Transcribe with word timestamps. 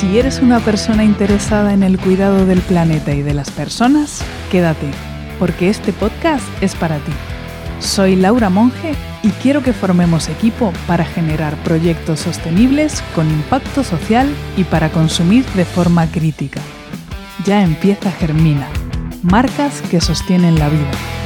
Si 0.00 0.18
eres 0.18 0.40
una 0.40 0.60
persona 0.60 1.04
interesada 1.04 1.74
en 1.74 1.82
el 1.82 1.98
cuidado 1.98 2.46
del 2.46 2.60
planeta 2.60 3.12
y 3.12 3.20
de 3.20 3.34
las 3.34 3.50
personas, 3.50 4.24
quédate, 4.50 4.90
porque 5.38 5.68
este 5.68 5.92
podcast 5.92 6.42
es 6.62 6.74
para 6.74 6.96
ti. 6.96 7.12
Soy 7.80 8.16
Laura 8.16 8.48
Monge 8.48 8.94
y 9.22 9.28
quiero 9.42 9.62
que 9.62 9.74
formemos 9.74 10.30
equipo 10.30 10.72
para 10.86 11.04
generar 11.04 11.54
proyectos 11.64 12.20
sostenibles 12.20 13.02
con 13.14 13.30
impacto 13.30 13.84
social 13.84 14.26
y 14.56 14.64
para 14.64 14.88
consumir 14.88 15.44
de 15.48 15.66
forma 15.66 16.06
crítica. 16.06 16.62
Ya 17.44 17.62
empieza 17.62 18.10
Germina, 18.10 18.68
marcas 19.22 19.82
que 19.90 20.00
sostienen 20.00 20.58
la 20.58 20.70
vida. 20.70 21.19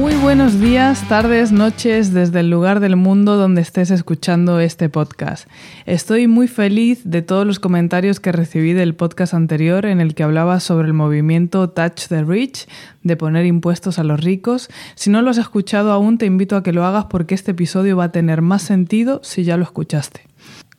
Muy 0.00 0.14
buenos 0.14 0.58
días, 0.58 1.06
tardes, 1.10 1.52
noches 1.52 2.14
desde 2.14 2.40
el 2.40 2.48
lugar 2.48 2.80
del 2.80 2.96
mundo 2.96 3.36
donde 3.36 3.60
estés 3.60 3.90
escuchando 3.90 4.58
este 4.58 4.88
podcast. 4.88 5.46
Estoy 5.84 6.26
muy 6.26 6.48
feliz 6.48 7.02
de 7.04 7.20
todos 7.20 7.46
los 7.46 7.58
comentarios 7.58 8.18
que 8.18 8.32
recibí 8.32 8.72
del 8.72 8.94
podcast 8.94 9.34
anterior 9.34 9.84
en 9.84 10.00
el 10.00 10.14
que 10.14 10.22
hablaba 10.22 10.58
sobre 10.60 10.88
el 10.88 10.94
movimiento 10.94 11.68
Touch 11.68 12.08
the 12.08 12.24
Rich, 12.24 12.66
de 13.02 13.18
poner 13.18 13.44
impuestos 13.44 13.98
a 13.98 14.02
los 14.02 14.24
ricos. 14.24 14.70
Si 14.94 15.10
no 15.10 15.20
lo 15.20 15.28
has 15.28 15.38
escuchado 15.38 15.92
aún, 15.92 16.16
te 16.16 16.24
invito 16.24 16.56
a 16.56 16.62
que 16.62 16.72
lo 16.72 16.86
hagas 16.86 17.04
porque 17.10 17.34
este 17.34 17.50
episodio 17.50 17.98
va 17.98 18.04
a 18.04 18.12
tener 18.12 18.40
más 18.40 18.62
sentido 18.62 19.20
si 19.22 19.44
ya 19.44 19.58
lo 19.58 19.64
escuchaste. 19.64 20.22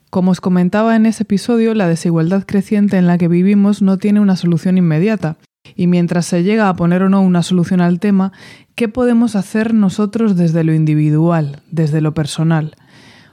Como 0.10 0.32
os 0.32 0.42
comentaba 0.42 0.96
en 0.96 1.06
ese 1.06 1.24
episodio, 1.24 1.76
la 1.76 1.88
desigualdad 1.88 2.44
creciente 2.48 2.98
en 2.98 3.06
la 3.06 3.20
que 3.20 3.28
vivimos 3.28 3.84
no 3.84 4.00
tiene 4.00 4.20
una 4.20 4.36
solución 4.36 4.80
inmediata. 4.80 5.38
Y 5.76 5.88
mientras 5.88 6.26
se 6.26 6.44
llega 6.44 6.70
a 6.70 6.76
poner 6.76 7.04
o 7.04 7.10
no 7.10 7.22
una 7.22 7.44
solución 7.44 7.82
al 7.82 8.00
tema, 8.00 8.32
¿qué 8.76 8.88
podemos 8.88 9.36
hacer 9.36 9.74
nosotros 9.74 10.36
desde 10.36 10.64
lo 10.64 10.74
individual, 10.74 11.62
desde 11.72 12.02
lo 12.02 12.14
personal? 12.14 12.76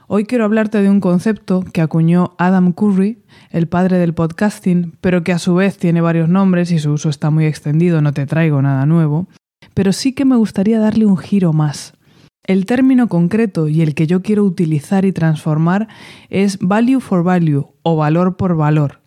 Hoy 0.07 0.25
quiero 0.25 0.45
hablarte 0.45 0.81
de 0.81 0.89
un 0.89 1.01
concepto 1.01 1.63
que 1.71 1.81
acuñó 1.81 2.33
Adam 2.39 2.73
Curry, 2.73 3.23
el 3.51 3.67
padre 3.67 3.99
del 3.99 4.15
podcasting, 4.15 4.97
pero 5.01 5.23
que 5.23 5.33
a 5.33 5.37
su 5.37 5.53
vez 5.53 5.77
tiene 5.77 6.01
varios 6.01 6.27
nombres 6.29 6.71
y 6.71 6.79
su 6.79 6.91
uso 6.91 7.09
está 7.09 7.29
muy 7.29 7.45
extendido, 7.45 8.01
no 8.01 8.11
te 8.11 8.25
traigo 8.25 8.59
nada 8.61 8.87
nuevo, 8.87 9.27
pero 9.75 9.93
sí 9.93 10.13
que 10.13 10.25
me 10.25 10.35
gustaría 10.35 10.79
darle 10.79 11.05
un 11.05 11.17
giro 11.17 11.53
más. 11.53 11.93
El 12.43 12.65
término 12.65 13.07
concreto 13.07 13.67
y 13.67 13.83
el 13.83 13.93
que 13.93 14.07
yo 14.07 14.23
quiero 14.23 14.43
utilizar 14.45 15.05
y 15.05 15.11
transformar 15.11 15.87
es 16.31 16.57
value 16.59 16.99
for 16.99 17.23
value 17.23 17.67
o 17.83 17.95
valor 17.95 18.35
por 18.35 18.55
valor 18.55 18.98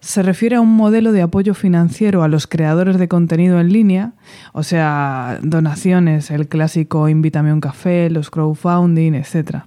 se 0.00 0.22
refiere 0.22 0.56
a 0.56 0.60
un 0.60 0.74
modelo 0.74 1.12
de 1.12 1.22
apoyo 1.22 1.54
financiero 1.54 2.22
a 2.22 2.28
los 2.28 2.46
creadores 2.46 2.98
de 2.98 3.08
contenido 3.08 3.60
en 3.60 3.72
línea, 3.72 4.12
o 4.52 4.62
sea, 4.62 5.38
donaciones, 5.42 6.30
el 6.30 6.48
clásico 6.48 7.08
invítame 7.08 7.52
un 7.52 7.60
café, 7.60 8.10
los 8.10 8.30
crowdfunding, 8.30 9.14
etc. 9.14 9.64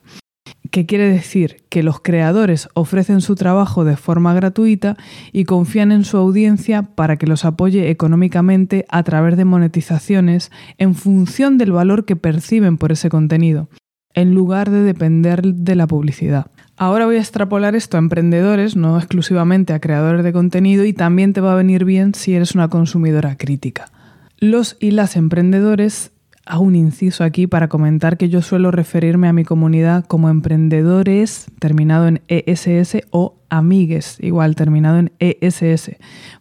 ¿Qué 0.71 0.85
quiere 0.85 1.09
decir? 1.09 1.65
Que 1.67 1.83
los 1.83 1.99
creadores 1.99 2.69
ofrecen 2.75 3.19
su 3.19 3.35
trabajo 3.35 3.83
de 3.83 3.97
forma 3.97 4.33
gratuita 4.33 4.95
y 5.33 5.43
confían 5.43 5.91
en 5.91 6.05
su 6.05 6.15
audiencia 6.15 6.83
para 6.83 7.17
que 7.17 7.27
los 7.27 7.43
apoye 7.43 7.89
económicamente 7.89 8.85
a 8.87 9.03
través 9.03 9.35
de 9.35 9.43
monetizaciones 9.43 10.49
en 10.77 10.95
función 10.95 11.57
del 11.57 11.73
valor 11.73 12.05
que 12.05 12.15
perciben 12.15 12.77
por 12.77 12.93
ese 12.93 13.09
contenido, 13.09 13.67
en 14.13 14.33
lugar 14.33 14.69
de 14.69 14.81
depender 14.81 15.41
de 15.41 15.75
la 15.75 15.87
publicidad. 15.87 16.47
Ahora 16.77 17.05
voy 17.05 17.17
a 17.17 17.19
extrapolar 17.19 17.75
esto 17.75 17.97
a 17.97 17.99
emprendedores, 17.99 18.75
no 18.75 18.97
exclusivamente 18.97 19.73
a 19.73 19.79
creadores 19.79 20.23
de 20.23 20.33
contenido, 20.33 20.83
y 20.83 20.93
también 20.93 21.33
te 21.33 21.41
va 21.41 21.53
a 21.53 21.55
venir 21.55 21.85
bien 21.85 22.15
si 22.15 22.33
eres 22.33 22.55
una 22.55 22.69
consumidora 22.69 23.37
crítica. 23.37 23.91
Los 24.39 24.77
y 24.79 24.89
las 24.89 25.15
emprendedores, 25.15 26.11
hago 26.45 26.63
un 26.63 26.75
inciso 26.75 27.23
aquí 27.23 27.45
para 27.45 27.67
comentar 27.67 28.17
que 28.17 28.29
yo 28.29 28.41
suelo 28.41 28.71
referirme 28.71 29.27
a 29.27 29.33
mi 29.33 29.43
comunidad 29.43 30.05
como 30.05 30.29
emprendedores 30.29 31.45
terminado 31.59 32.07
en 32.07 32.21
ESS 32.27 33.03
o 33.11 33.35
amigues, 33.49 34.17
igual 34.19 34.55
terminado 34.55 34.97
en 34.97 35.11
ESS, 35.19 35.97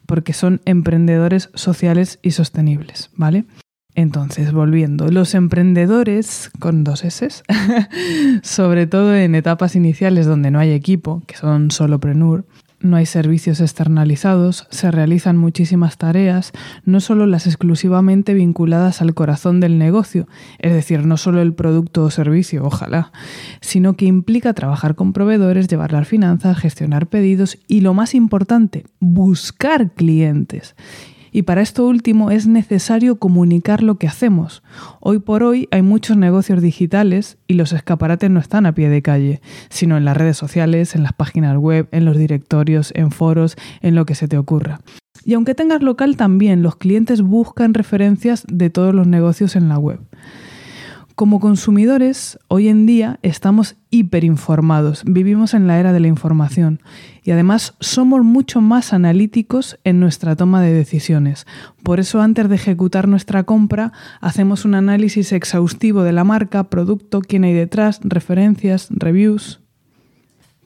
porque 0.06 0.33
son 0.33 0.62
emprendedores 0.65 1.50
sociales 1.55 2.19
y 2.23 2.31
sostenibles, 2.31 3.11
¿vale? 3.15 3.44
Entonces, 3.95 4.53
volviendo, 4.53 5.09
los 5.09 5.34
emprendedores 5.34 6.51
con 6.59 6.84
dos 6.84 7.05
S, 7.05 7.28
sobre 8.43 8.87
todo 8.87 9.15
en 9.15 9.34
etapas 9.34 9.75
iniciales 9.77 10.27
donde 10.27 10.51
no 10.51 10.59
hay 10.61 10.71
equipo, 10.71 11.23
que 11.27 11.37
son 11.37 11.71
solo 11.71 11.99
prenur, 11.99 12.45
no 12.81 12.97
hay 12.97 13.05
servicios 13.05 13.61
externalizados, 13.61 14.67
se 14.71 14.91
realizan 14.91 15.37
muchísimas 15.37 15.99
tareas, 15.99 16.53
no 16.84 17.00
solo 17.00 17.27
las 17.27 17.47
exclusivamente 17.47 18.33
vinculadas 18.33 19.03
al 19.03 19.12
corazón 19.12 19.61
del 19.61 19.79
negocio, 19.79 20.27
es 20.59 20.73
decir, 20.73 21.05
no 21.05 21.17
solo 21.17 21.43
el 21.43 21.53
producto 21.53 22.05
o 22.05 22.11
servicio, 22.11 22.65
ojalá, 22.65 23.12
sino 23.61 23.95
que 23.95 24.06
implica 24.06 24.55
trabajar 24.55 24.95
con 24.95 25.12
proveedores, 25.12 25.69
llevar 25.69 25.93
las 25.93 26.09
finanzas, 26.09 26.59
gestionar 26.59 27.06
pedidos 27.06 27.59
y, 27.69 27.83
lo 27.83 27.93
más 27.93 28.15
importante, 28.15 28.87
buscar 28.99 29.91
clientes. 29.93 30.75
Y 31.33 31.43
para 31.43 31.63
esto 31.63 31.87
último 31.87 32.31
es 32.31 32.47
necesario 32.47 33.17
comunicar 33.17 33.83
lo 33.83 33.97
que 33.97 34.09
hacemos. 34.09 34.63
Hoy 35.01 35.19
por 35.19 35.43
hoy 35.43 35.69
hay 35.71 35.83
muchos 35.83 36.17
negocios 36.17 36.61
digitales 36.61 37.39
y 37.47 37.55
los 37.55 37.73
escaparates 37.73 38.31
no 38.31 38.41
están 38.41 38.67
a 38.67 38.75
pie 38.75 38.89
de 38.89 39.03
calle, 39.03 39.41
sino 39.69 39.97
en 39.97 40.05
las 40.05 40.17
redes 40.17 40.37
sociales, 40.37 40.95
en 40.95 41.03
las 41.03 41.13
páginas 41.13 41.57
web, 41.57 41.89
en 41.93 42.05
los 42.05 42.17
directorios, 42.17 42.93
en 42.95 43.11
foros, 43.11 43.57
en 43.81 43.95
lo 43.95 44.07
que 44.07 44.15
se 44.15 44.29
te 44.29 44.39
ocurra. 44.39 44.81
Y 45.25 45.35
aunque 45.35 45.55
tengas 45.55 45.83
local 45.83 46.17
también, 46.17 46.63
los 46.63 46.77
clientes 46.77 47.23
buscan 47.23 47.75
referencias 47.75 48.45
de 48.49 48.71
todos 48.71 48.95
los 48.95 49.07
negocios 49.07 49.55
en 49.55 49.69
la 49.69 49.79
web. 49.79 50.01
Como 51.20 51.38
consumidores, 51.38 52.38
hoy 52.48 52.69
en 52.69 52.86
día 52.86 53.19
estamos 53.20 53.76
hiperinformados, 53.91 55.03
vivimos 55.04 55.53
en 55.53 55.66
la 55.66 55.78
era 55.78 55.92
de 55.92 56.00
la 56.00 56.06
información 56.06 56.81
y 57.22 57.31
además 57.31 57.75
somos 57.78 58.25
mucho 58.25 58.62
más 58.62 58.94
analíticos 58.94 59.78
en 59.84 60.00
nuestra 60.00 60.34
toma 60.34 60.62
de 60.62 60.72
decisiones. 60.72 61.47
Por 61.82 62.00
eso 62.00 62.22
antes 62.22 62.48
de 62.48 62.54
ejecutar 62.54 63.06
nuestra 63.06 63.42
compra 63.42 63.92
hacemos 64.22 64.64
un 64.64 64.75
análisis 64.75 65.32
exhaustivo 65.32 66.04
de 66.04 66.12
la 66.12 66.25
marca, 66.25 66.70
producto, 66.70 67.20
quién 67.20 67.44
hay 67.44 67.52
detrás, 67.52 68.00
referencias, 68.02 68.88
reviews. 68.88 69.60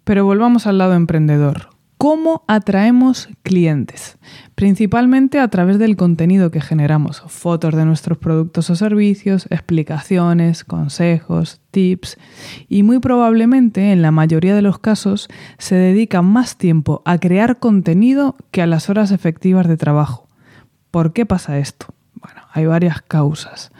Pero 0.05 0.25
volvamos 0.25 0.69
al 0.69 0.79
lado 0.79 0.95
emprendedor. 0.95 1.74
¿Cómo 2.05 2.45
atraemos 2.49 3.31
clientes? 3.43 4.19
Principalmente 4.55 5.39
a 5.39 5.49
través 5.49 5.79
del 5.79 5.97
contenido 5.97 6.51
que 6.51 6.61
generamos, 6.61 7.23
fotos 7.29 7.75
de 7.75 7.87
nuestros 7.87 8.19
productos 8.19 8.69
o 8.69 8.77
servicios, 8.77 9.47
explicaciones, 9.49 10.65
consejos, 10.65 11.63
tips 11.71 12.19
y 12.69 12.83
muy 12.83 12.99
probablemente 12.99 13.91
en 13.91 14.03
la 14.03 14.11
mayoría 14.11 14.55
de 14.55 14.61
los 14.61 14.79
casos 14.79 15.29
se 15.57 15.77
dedica 15.77 16.21
más 16.21 16.59
tiempo 16.59 17.01
a 17.07 17.17
crear 17.17 17.59
contenido 17.59 18.37
que 18.51 18.61
a 18.61 18.67
las 18.67 18.91
horas 18.91 19.11
efectivas 19.11 19.67
de 19.67 19.79
trabajo. 19.79 20.29
¿Por 20.91 21.15
qué 21.15 21.25
pasa 21.25 21.59
esto? 21.59 21.87
Bueno, 22.21 22.43
hay 22.53 22.67
varias 22.67 23.01
causas 23.01 23.73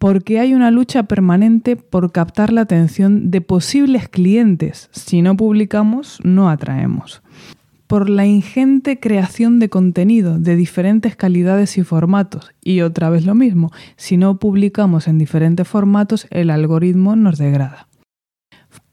porque 0.00 0.40
hay 0.40 0.54
una 0.54 0.70
lucha 0.70 1.02
permanente 1.02 1.76
por 1.76 2.10
captar 2.10 2.54
la 2.54 2.62
atención 2.62 3.30
de 3.30 3.42
posibles 3.42 4.08
clientes. 4.08 4.88
Si 4.92 5.20
no 5.20 5.36
publicamos, 5.36 6.20
no 6.24 6.48
atraemos. 6.48 7.22
Por 7.86 8.08
la 8.08 8.24
ingente 8.24 8.98
creación 8.98 9.58
de 9.58 9.68
contenido 9.68 10.38
de 10.38 10.56
diferentes 10.56 11.16
calidades 11.16 11.76
y 11.76 11.84
formatos. 11.84 12.50
Y 12.64 12.80
otra 12.80 13.10
vez 13.10 13.26
lo 13.26 13.34
mismo, 13.34 13.72
si 13.96 14.16
no 14.16 14.38
publicamos 14.38 15.06
en 15.06 15.18
diferentes 15.18 15.68
formatos, 15.68 16.26
el 16.30 16.48
algoritmo 16.48 17.14
nos 17.14 17.36
degrada 17.36 17.86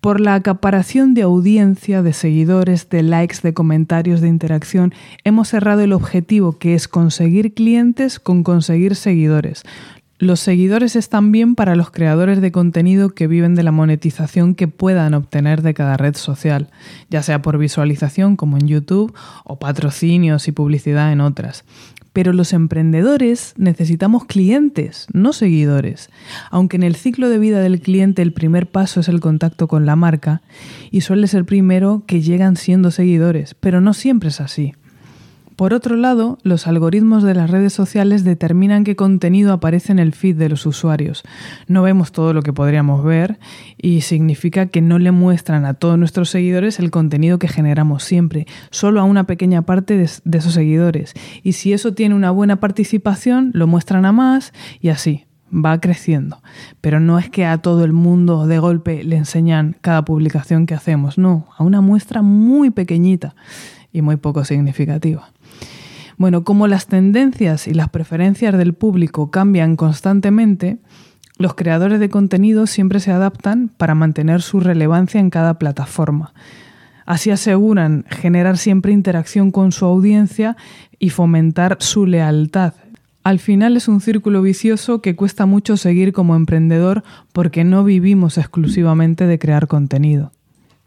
por 0.01 0.21
la 0.21 0.35
acaparación 0.35 1.13
de 1.13 1.23
audiencia, 1.23 2.01
de 2.01 2.13
seguidores, 2.13 2.89
de 2.89 3.03
likes, 3.03 3.39
de 3.43 3.53
comentarios, 3.53 4.21
de 4.21 4.27
interacción, 4.27 4.93
hemos 5.23 5.49
cerrado 5.49 5.81
el 5.81 5.91
objetivo 5.91 6.57
que 6.57 6.75
es 6.75 6.87
conseguir 6.87 7.53
clientes 7.53 8.19
con 8.19 8.43
conseguir 8.43 8.95
seguidores. 8.95 9.63
Los 10.19 10.39
seguidores 10.39 10.95
están 10.95 11.31
bien 11.31 11.53
para 11.53 11.75
los 11.75 11.91
creadores 11.91 12.41
de 12.41 12.51
contenido 12.51 13.09
que 13.09 13.27
viven 13.27 13.53
de 13.53 13.61
la 13.61 13.71
monetización 13.71 14.55
que 14.55 14.67
puedan 14.67 15.13
obtener 15.13 15.61
de 15.61 15.75
cada 15.75 15.95
red 15.95 16.15
social, 16.15 16.71
ya 17.11 17.21
sea 17.21 17.43
por 17.43 17.59
visualización 17.59 18.35
como 18.35 18.57
en 18.57 18.67
YouTube 18.67 19.13
o 19.43 19.59
patrocinios 19.59 20.47
y 20.47 20.53
publicidad 20.53 21.11
en 21.11 21.21
otras. 21.21 21.65
Pero 22.13 22.33
los 22.33 22.51
emprendedores 22.53 23.53
necesitamos 23.57 24.25
clientes, 24.25 25.05
no 25.13 25.33
seguidores. 25.33 26.09
Aunque 26.49 26.77
en 26.77 26.83
el 26.83 26.95
ciclo 26.95 27.29
de 27.29 27.37
vida 27.37 27.59
del 27.59 27.79
cliente 27.79 28.23
el 28.23 28.33
primer 28.33 28.65
paso 28.65 29.01
es 29.01 29.09
el 29.09 29.19
contacto 29.19 29.67
con 29.67 29.85
la 29.85 29.95
marca 29.95 30.41
y 30.89 31.01
suele 31.01 31.27
ser 31.27 31.45
primero 31.45 32.01
que 32.07 32.21
llegan 32.21 32.55
siendo 32.55 32.89
seguidores, 32.89 33.53
pero 33.53 33.81
no 33.81 33.93
siempre 33.93 34.29
es 34.29 34.41
así. 34.41 34.73
Por 35.57 35.73
otro 35.73 35.95
lado, 35.95 36.37
los 36.43 36.67
algoritmos 36.67 37.23
de 37.23 37.33
las 37.33 37.49
redes 37.49 37.73
sociales 37.73 38.23
determinan 38.23 38.83
qué 38.83 38.95
contenido 38.95 39.51
aparece 39.51 39.91
en 39.91 39.97
el 39.97 40.13
feed 40.13 40.35
de 40.35 40.49
los 40.49 40.67
usuarios. 40.67 41.23
No 41.67 41.81
vemos 41.81 42.11
todo 42.11 42.31
lo 42.31 42.43
que 42.43 42.53
podríamos 42.53 43.03
ver 43.03 43.39
y 43.75 44.01
significa 44.01 44.67
que 44.67 44.81
no 44.83 44.99
le 44.99 45.09
muestran 45.09 45.65
a 45.65 45.73
todos 45.73 45.97
nuestros 45.97 46.29
seguidores 46.29 46.77
el 46.77 46.91
contenido 46.91 47.39
que 47.39 47.47
generamos 47.47 48.03
siempre, 48.03 48.45
solo 48.69 49.01
a 49.01 49.03
una 49.03 49.23
pequeña 49.23 49.63
parte 49.63 49.97
de, 49.97 50.03
esos 50.03 50.53
seguidores. 50.53 51.15
Y 51.41 51.53
si 51.53 51.73
eso 51.73 51.91
tiene 51.91 52.13
una 52.13 52.29
buena 52.29 52.57
participación, 52.59 53.49
lo 53.55 53.65
muestran 53.65 54.05
a 54.05 54.11
más 54.11 54.53
y 54.79 54.89
así 54.89 55.25
va 55.51 55.81
creciendo. 55.81 56.39
Pero 56.81 56.99
no 56.99 57.17
es 57.17 57.31
que 57.31 57.47
a 57.47 57.57
todo 57.57 57.83
el 57.83 57.93
mundo 57.93 58.45
de 58.45 58.59
golpe 58.59 59.03
le 59.03 59.15
enseñan 59.15 59.75
cada 59.81 60.05
publicación 60.05 60.67
que 60.67 60.75
hacemos, 60.75 61.17
no, 61.17 61.47
a 61.57 61.63
una 61.63 61.81
muestra 61.81 62.21
muy 62.21 62.69
pequeñita 62.69 63.33
y 63.91 64.03
muy 64.03 64.17
poco 64.17 64.45
significativa. 64.45 65.31
Bueno, 66.17 66.43
como 66.43 66.67
las 66.67 66.87
tendencias 66.87 67.67
y 67.67 67.73
las 67.73 67.89
preferencias 67.89 68.57
del 68.57 68.73
público 68.73 69.29
cambian 69.29 69.75
constantemente, 69.75 70.79
los 71.37 71.53
creadores 71.53 71.99
de 71.99 72.09
contenido 72.09 72.65
siempre 72.65 72.99
se 72.99 73.11
adaptan 73.11 73.69
para 73.69 73.93
mantener 73.93 74.41
su 74.41 74.59
relevancia 74.59 75.19
en 75.19 75.29
cada 75.29 75.59
plataforma. 75.59 76.33
Así 77.05 77.29
aseguran 77.29 78.05
generar 78.09 78.57
siempre 78.57 78.91
interacción 78.91 79.51
con 79.51 79.71
su 79.71 79.85
audiencia 79.85 80.57
y 80.97 81.11
fomentar 81.11 81.77
su 81.79 82.07
lealtad. 82.07 82.73
Al 83.23 83.39
final 83.39 83.77
es 83.77 83.87
un 83.87 84.01
círculo 84.01 84.41
vicioso 84.41 85.01
que 85.01 85.15
cuesta 85.15 85.45
mucho 85.45 85.77
seguir 85.77 86.13
como 86.13 86.35
emprendedor 86.35 87.03
porque 87.31 87.63
no 87.63 87.83
vivimos 87.83 88.37
exclusivamente 88.37 89.27
de 89.27 89.37
crear 89.37 89.67
contenido. 89.67 90.31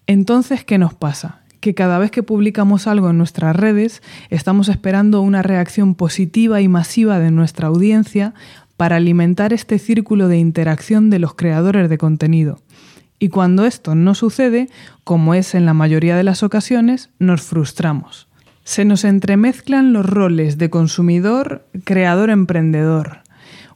Entonces, 0.07 0.65
¿qué 0.65 0.77
nos 0.77 0.95
pasa? 0.95 1.40
Que 1.61 1.75
cada 1.75 1.99
vez 1.99 2.11
que 2.11 2.23
publicamos 2.23 2.87
algo 2.87 3.11
en 3.11 3.19
nuestras 3.19 3.55
redes 3.55 4.03
estamos 4.31 4.69
esperando 4.69 5.21
una 5.21 5.43
reacción 5.43 5.95
positiva 5.95 6.61
y 6.61 6.69
masiva 6.69 7.19
de 7.19 7.31
nuestra 7.31 7.69
audiencia 7.69 8.35
para 8.77 8.97
alimentar 8.97 9.53
este 9.53 9.79
círculo 9.79 10.29
de 10.29 10.39
interacción 10.39 11.11
de 11.11 11.19
los 11.19 11.35
creadores 11.35 11.91
de 11.91 11.99
contenido. 11.99 12.61
Y 13.19 13.29
cuando 13.29 13.67
esto 13.67 13.95
no 13.95 14.15
sucede, 14.15 14.71
como 15.05 15.35
es 15.35 15.55
en 15.55 15.67
la 15.67 15.75
mayoría 15.75 16.17
de 16.17 16.25
las 16.25 16.43
ocasiones, 16.43 17.11
nos 17.19 17.43
frustramos. 17.43 18.27
Se 18.65 18.87
nos 18.87 19.05
entremezclan 19.05 19.93
los 19.93 20.07
roles 20.07 20.57
de 20.57 20.71
consumidor, 20.71 21.67
creador, 21.85 22.31
emprendedor. 22.31 23.19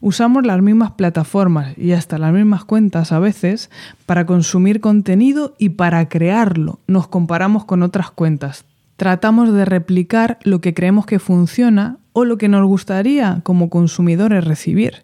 Usamos 0.01 0.45
las 0.45 0.61
mismas 0.61 0.91
plataformas 0.91 1.77
y 1.77 1.91
hasta 1.93 2.17
las 2.17 2.33
mismas 2.33 2.65
cuentas 2.65 3.11
a 3.11 3.19
veces 3.19 3.69
para 4.05 4.25
consumir 4.25 4.81
contenido 4.81 5.55
y 5.57 5.69
para 5.69 6.07
crearlo. 6.09 6.79
Nos 6.87 7.07
comparamos 7.07 7.65
con 7.65 7.83
otras 7.83 8.11
cuentas. 8.11 8.65
Tratamos 8.97 9.53
de 9.53 9.65
replicar 9.65 10.39
lo 10.43 10.61
que 10.61 10.73
creemos 10.73 11.05
que 11.05 11.19
funciona 11.19 11.97
o 12.13 12.23
lo 12.23 12.37
que 12.37 12.47
nos 12.47 12.65
gustaría 12.65 13.41
como 13.43 13.69
consumidores 13.69 14.45
recibir 14.45 15.03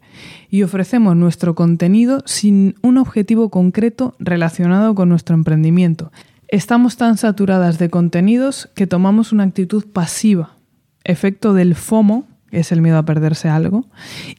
y 0.50 0.64
ofrecemos 0.64 1.16
nuestro 1.18 1.56
contenido 1.56 2.24
sin 2.26 2.76
un 2.82 2.98
objetivo 2.98 3.50
concreto 3.50 4.16
relacionado 4.18 4.96
con 4.96 5.10
nuestro 5.10 5.36
emprendimiento. 5.36 6.12
Estamos 6.48 6.96
tan 6.96 7.18
saturadas 7.18 7.80
de 7.80 7.90
contenidos 7.90 8.70
que 8.76 8.88
tomamos 8.88 9.34
una 9.34 9.44
actitud 9.44 9.86
pasiva, 9.92 10.56
efecto 11.04 11.54
del 11.54 11.76
FOMO, 11.76 12.28
es 12.52 12.72
el 12.72 12.82
miedo 12.82 12.98
a 12.98 13.06
perderse 13.06 13.50
algo, 13.50 13.88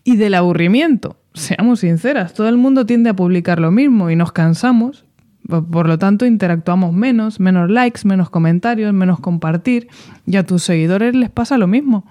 y 0.04 0.16
del 0.16 0.34
aburrimiento. 0.34 1.16
Seamos 1.34 1.80
sinceras, 1.80 2.34
todo 2.34 2.48
el 2.48 2.56
mundo 2.56 2.86
tiende 2.86 3.10
a 3.10 3.16
publicar 3.16 3.58
lo 3.58 3.70
mismo 3.70 4.10
y 4.10 4.16
nos 4.16 4.32
cansamos, 4.32 5.04
por 5.48 5.88
lo 5.88 5.98
tanto 5.98 6.26
interactuamos 6.26 6.92
menos, 6.92 7.40
menos 7.40 7.70
likes, 7.70 8.02
menos 8.04 8.30
comentarios, 8.30 8.92
menos 8.92 9.20
compartir, 9.20 9.88
y 10.26 10.36
a 10.36 10.46
tus 10.46 10.62
seguidores 10.62 11.14
les 11.14 11.30
pasa 11.30 11.58
lo 11.58 11.66
mismo. 11.66 12.06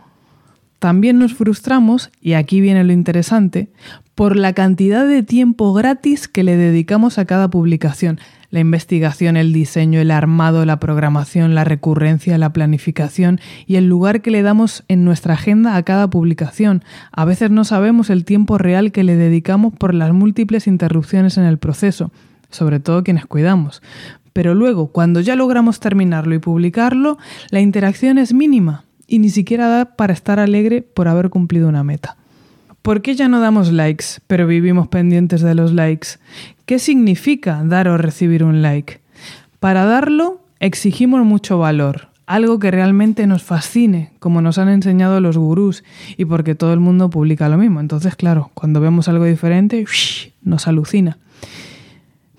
También 0.79 1.19
nos 1.19 1.35
frustramos, 1.35 2.09
y 2.19 2.33
aquí 2.33 2.59
viene 2.59 2.83
lo 2.83 2.91
interesante, 2.91 3.71
por 4.15 4.35
la 4.35 4.53
cantidad 4.53 5.07
de 5.07 5.23
tiempo 5.23 5.73
gratis 5.73 6.27
que 6.27 6.43
le 6.43 6.57
dedicamos 6.57 7.19
a 7.19 7.25
cada 7.25 7.49
publicación 7.49 8.19
la 8.51 8.59
investigación, 8.59 9.37
el 9.37 9.53
diseño, 9.53 9.99
el 9.99 10.11
armado, 10.11 10.65
la 10.65 10.79
programación, 10.79 11.55
la 11.55 11.63
recurrencia, 11.63 12.37
la 12.37 12.53
planificación 12.53 13.39
y 13.65 13.77
el 13.77 13.87
lugar 13.87 14.21
que 14.21 14.29
le 14.29 14.43
damos 14.43 14.83
en 14.89 15.05
nuestra 15.05 15.33
agenda 15.33 15.75
a 15.75 15.83
cada 15.83 16.09
publicación. 16.09 16.83
A 17.11 17.25
veces 17.25 17.49
no 17.49 17.63
sabemos 17.63 18.09
el 18.09 18.25
tiempo 18.25 18.57
real 18.57 18.91
que 18.91 19.03
le 19.03 19.15
dedicamos 19.15 19.73
por 19.73 19.93
las 19.93 20.13
múltiples 20.13 20.67
interrupciones 20.67 21.37
en 21.37 21.45
el 21.45 21.57
proceso, 21.57 22.11
sobre 22.49 22.79
todo 22.79 23.03
quienes 23.03 23.25
cuidamos. 23.25 23.81
Pero 24.33 24.53
luego, 24.53 24.87
cuando 24.87 25.21
ya 25.21 25.35
logramos 25.35 25.79
terminarlo 25.79 26.35
y 26.35 26.39
publicarlo, 26.39 27.17
la 27.49 27.61
interacción 27.61 28.17
es 28.17 28.33
mínima 28.33 28.83
y 29.07 29.19
ni 29.19 29.29
siquiera 29.29 29.67
da 29.67 29.85
para 29.85 30.13
estar 30.13 30.39
alegre 30.39 30.81
por 30.81 31.07
haber 31.07 31.29
cumplido 31.29 31.67
una 31.67 31.83
meta. 31.83 32.17
¿Por 32.81 33.03
qué 33.03 33.13
ya 33.13 33.27
no 33.27 33.39
damos 33.39 33.71
likes, 33.71 34.05
pero 34.25 34.47
vivimos 34.47 34.87
pendientes 34.87 35.41
de 35.41 35.53
los 35.53 35.71
likes? 35.71 36.17
¿Qué 36.71 36.79
significa 36.79 37.65
dar 37.65 37.89
o 37.89 37.97
recibir 37.97 38.45
un 38.45 38.61
like? 38.61 39.01
Para 39.59 39.83
darlo, 39.83 40.39
exigimos 40.61 41.25
mucho 41.25 41.57
valor, 41.57 42.07
algo 42.27 42.59
que 42.59 42.71
realmente 42.71 43.27
nos 43.27 43.43
fascine, 43.43 44.13
como 44.19 44.41
nos 44.41 44.57
han 44.57 44.69
enseñado 44.69 45.19
los 45.19 45.37
gurús, 45.37 45.83
y 46.15 46.23
porque 46.23 46.55
todo 46.55 46.71
el 46.71 46.79
mundo 46.79 47.09
publica 47.09 47.49
lo 47.49 47.57
mismo. 47.57 47.81
Entonces, 47.81 48.15
claro, 48.15 48.51
cuando 48.53 48.79
vemos 48.79 49.09
algo 49.09 49.25
diferente, 49.25 49.83
nos 50.43 50.65
alucina. 50.65 51.17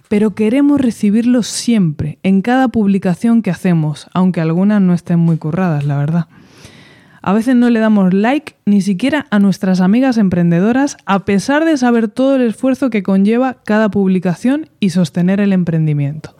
Pero 0.08 0.34
queremos 0.34 0.80
recibirlo 0.80 1.42
siempre, 1.42 2.18
en 2.22 2.40
cada 2.40 2.68
publicación 2.68 3.42
que 3.42 3.50
hacemos, 3.50 4.08
aunque 4.14 4.40
algunas 4.40 4.80
no 4.80 4.94
estén 4.94 5.18
muy 5.18 5.36
curradas, 5.36 5.84
la 5.84 5.98
verdad. 5.98 6.28
A 7.24 7.32
veces 7.32 7.54
no 7.54 7.70
le 7.70 7.78
damos 7.78 8.12
like 8.12 8.56
ni 8.66 8.80
siquiera 8.80 9.26
a 9.30 9.38
nuestras 9.38 9.80
amigas 9.80 10.18
emprendedoras 10.18 10.96
a 11.06 11.24
pesar 11.24 11.64
de 11.64 11.76
saber 11.76 12.08
todo 12.08 12.34
el 12.34 12.42
esfuerzo 12.42 12.90
que 12.90 13.04
conlleva 13.04 13.58
cada 13.64 13.90
publicación 13.90 14.68
y 14.80 14.90
sostener 14.90 15.40
el 15.40 15.52
emprendimiento. 15.52 16.36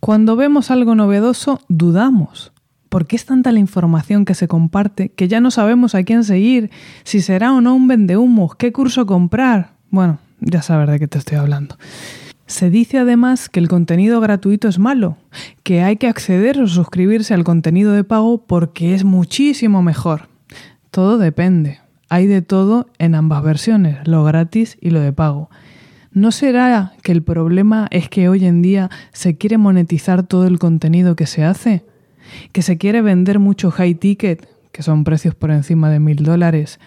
Cuando 0.00 0.36
vemos 0.36 0.70
algo 0.70 0.94
novedoso, 0.94 1.60
dudamos. 1.68 2.52
¿Por 2.88 3.06
qué 3.06 3.16
es 3.16 3.26
tanta 3.26 3.52
la 3.52 3.58
información 3.58 4.24
que 4.24 4.34
se 4.34 4.48
comparte 4.48 5.10
que 5.10 5.28
ya 5.28 5.40
no 5.40 5.50
sabemos 5.50 5.94
a 5.94 6.02
quién 6.02 6.24
seguir, 6.24 6.70
si 7.04 7.20
será 7.20 7.52
o 7.52 7.60
no 7.60 7.74
un 7.74 7.86
vendehumos, 7.86 8.56
qué 8.56 8.72
curso 8.72 9.04
comprar? 9.04 9.74
Bueno, 9.90 10.18
ya 10.40 10.62
sabes 10.62 10.88
de 10.88 10.98
qué 10.98 11.08
te 11.08 11.18
estoy 11.18 11.36
hablando. 11.36 11.76
Se 12.50 12.68
dice 12.68 12.98
además 12.98 13.48
que 13.48 13.60
el 13.60 13.68
contenido 13.68 14.20
gratuito 14.20 14.66
es 14.66 14.80
malo, 14.80 15.16
que 15.62 15.82
hay 15.82 15.98
que 15.98 16.08
acceder 16.08 16.60
o 16.60 16.66
suscribirse 16.66 17.32
al 17.32 17.44
contenido 17.44 17.92
de 17.92 18.02
pago 18.02 18.44
porque 18.44 18.92
es 18.92 19.04
muchísimo 19.04 19.82
mejor. 19.82 20.28
Todo 20.90 21.16
depende. 21.16 21.78
Hay 22.08 22.26
de 22.26 22.42
todo 22.42 22.88
en 22.98 23.14
ambas 23.14 23.44
versiones, 23.44 23.98
lo 24.04 24.24
gratis 24.24 24.76
y 24.80 24.90
lo 24.90 24.98
de 24.98 25.12
pago. 25.12 25.48
¿No 26.10 26.32
será 26.32 26.94
que 27.04 27.12
el 27.12 27.22
problema 27.22 27.86
es 27.92 28.08
que 28.08 28.28
hoy 28.28 28.44
en 28.44 28.62
día 28.62 28.90
se 29.12 29.38
quiere 29.38 29.56
monetizar 29.56 30.24
todo 30.24 30.48
el 30.48 30.58
contenido 30.58 31.14
que 31.14 31.26
se 31.26 31.44
hace? 31.44 31.84
¿Que 32.50 32.62
se 32.62 32.78
quiere 32.78 33.00
vender 33.00 33.38
mucho 33.38 33.70
high 33.70 33.94
ticket, 33.94 34.48
que 34.72 34.82
son 34.82 35.04
precios 35.04 35.36
por 35.36 35.52
encima 35.52 35.88
de 35.88 36.00
mil 36.00 36.24
dólares? 36.24 36.80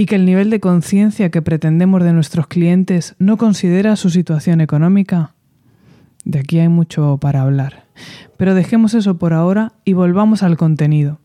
Y 0.00 0.06
que 0.06 0.14
el 0.14 0.24
nivel 0.24 0.48
de 0.48 0.60
conciencia 0.60 1.30
que 1.30 1.42
pretendemos 1.42 2.02
de 2.02 2.14
nuestros 2.14 2.46
clientes 2.46 3.14
no 3.18 3.36
considera 3.36 3.96
su 3.96 4.08
situación 4.08 4.62
económica? 4.62 5.34
De 6.24 6.38
aquí 6.38 6.58
hay 6.58 6.70
mucho 6.70 7.18
para 7.18 7.42
hablar. 7.42 7.84
Pero 8.38 8.54
dejemos 8.54 8.94
eso 8.94 9.18
por 9.18 9.34
ahora 9.34 9.74
y 9.84 9.92
volvamos 9.92 10.42
al 10.42 10.56
contenido. 10.56 11.20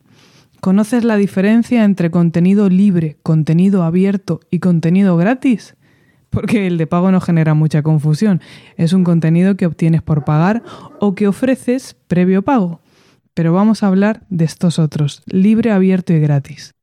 ¿Conoces 0.60 1.05
la 1.05 1.15
diferencia 1.15 1.86
entre 1.86 2.12
contenido 2.12 2.67
libre, 2.67 3.15
contenido 3.24 3.82
abierto 3.82 4.41
y 4.51 4.60
contenido 4.60 5.15
gratis? 5.15 5.77
Porque 6.29 6.67
el 6.67 6.77
de 6.77 6.86
pago 6.86 7.12
no 7.12 7.22
genera 7.22 7.53
mucha 7.53 7.82
confusión. 7.82 8.41
Es 8.75 8.91
un 8.91 9.05
contenido 9.05 9.55
que 9.55 9.67
obtienes 9.67 10.01
por 10.01 10.25
pagar 10.25 10.63
o 11.00 11.15
que 11.15 11.29
ofreces 11.29 11.96
previo 12.10 12.41
pago. 12.41 12.82
Pero 13.34 13.53
vamos 13.53 13.84
a 13.84 13.88
hablar 13.88 14.24
de 14.29 14.44
estos 14.44 14.79
otros, 14.79 15.24
libre, 15.27 15.72
abierto 15.72 16.12
y 16.12 16.20
gratis. 16.20 16.75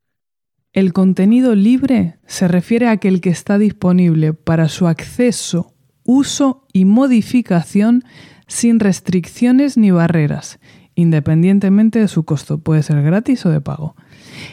El 0.73 0.95
contenido 0.95 1.55
libre 1.55 2.17
se 2.27 2.49
refiere 2.49 2.89
a 2.89 2.93
aquel 2.93 3.21
que 3.21 3.29
está 3.29 3.59
disponible 3.59 4.33
para 4.33 4.71
su 4.71 4.87
acceso, 4.87 5.75
uso 6.03 6.67
y 6.73 6.87
modificación 6.87 8.05
sin 8.47 8.81
restricciones 8.81 9.77
ni 9.77 9.91
barreras, 9.91 10.61
independientemente 10.95 11.99
de 11.99 12.09
su 12.09 12.25
costo, 12.25 12.59
puede 12.59 12.83
ser 12.83 13.03
gratis 13.03 13.45
o 13.45 13.51
de 13.51 13.61
pago. 13.61 13.97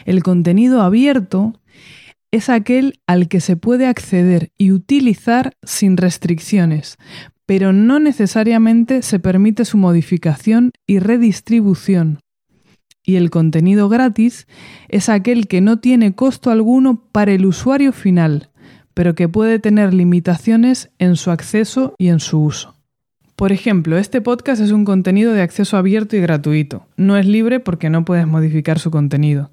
El 0.04 0.22
contenido 0.22 0.82
abierto 0.82 1.58
es 2.30 2.50
aquel 2.50 3.00
al 3.06 3.28
que 3.28 3.40
se 3.40 3.56
puede 3.56 3.86
acceder 3.86 4.52
y 4.58 4.72
utilizar 4.72 5.54
sin 5.62 5.96
restricciones, 5.96 6.98
pero 7.46 7.72
no 7.72 7.98
necesariamente 7.98 9.00
se 9.00 9.20
permite 9.20 9.64
su 9.64 9.78
modificación 9.78 10.72
y 10.86 10.98
redistribución, 10.98 12.20
y 13.04 13.16
el 13.16 13.30
contenido 13.30 13.88
gratis 13.88 14.46
es 14.88 15.08
aquel 15.08 15.46
que 15.46 15.60
no 15.60 15.78
tiene 15.78 16.14
costo 16.14 16.50
alguno 16.50 17.02
para 17.12 17.32
el 17.32 17.46
usuario 17.46 17.92
final, 17.92 18.50
pero 18.94 19.14
que 19.14 19.28
puede 19.28 19.58
tener 19.58 19.94
limitaciones 19.94 20.90
en 20.98 21.16
su 21.16 21.30
acceso 21.30 21.94
y 21.98 22.08
en 22.08 22.20
su 22.20 22.42
uso. 22.42 22.74
Por 23.36 23.52
ejemplo, 23.52 23.96
este 23.96 24.20
podcast 24.20 24.60
es 24.60 24.70
un 24.70 24.84
contenido 24.84 25.32
de 25.32 25.42
acceso 25.42 25.78
abierto 25.78 26.14
y 26.14 26.20
gratuito. 26.20 26.86
No 26.96 27.16
es 27.16 27.26
libre 27.26 27.58
porque 27.58 27.88
no 27.88 28.04
puedes 28.04 28.26
modificar 28.26 28.78
su 28.78 28.90
contenido 28.90 29.50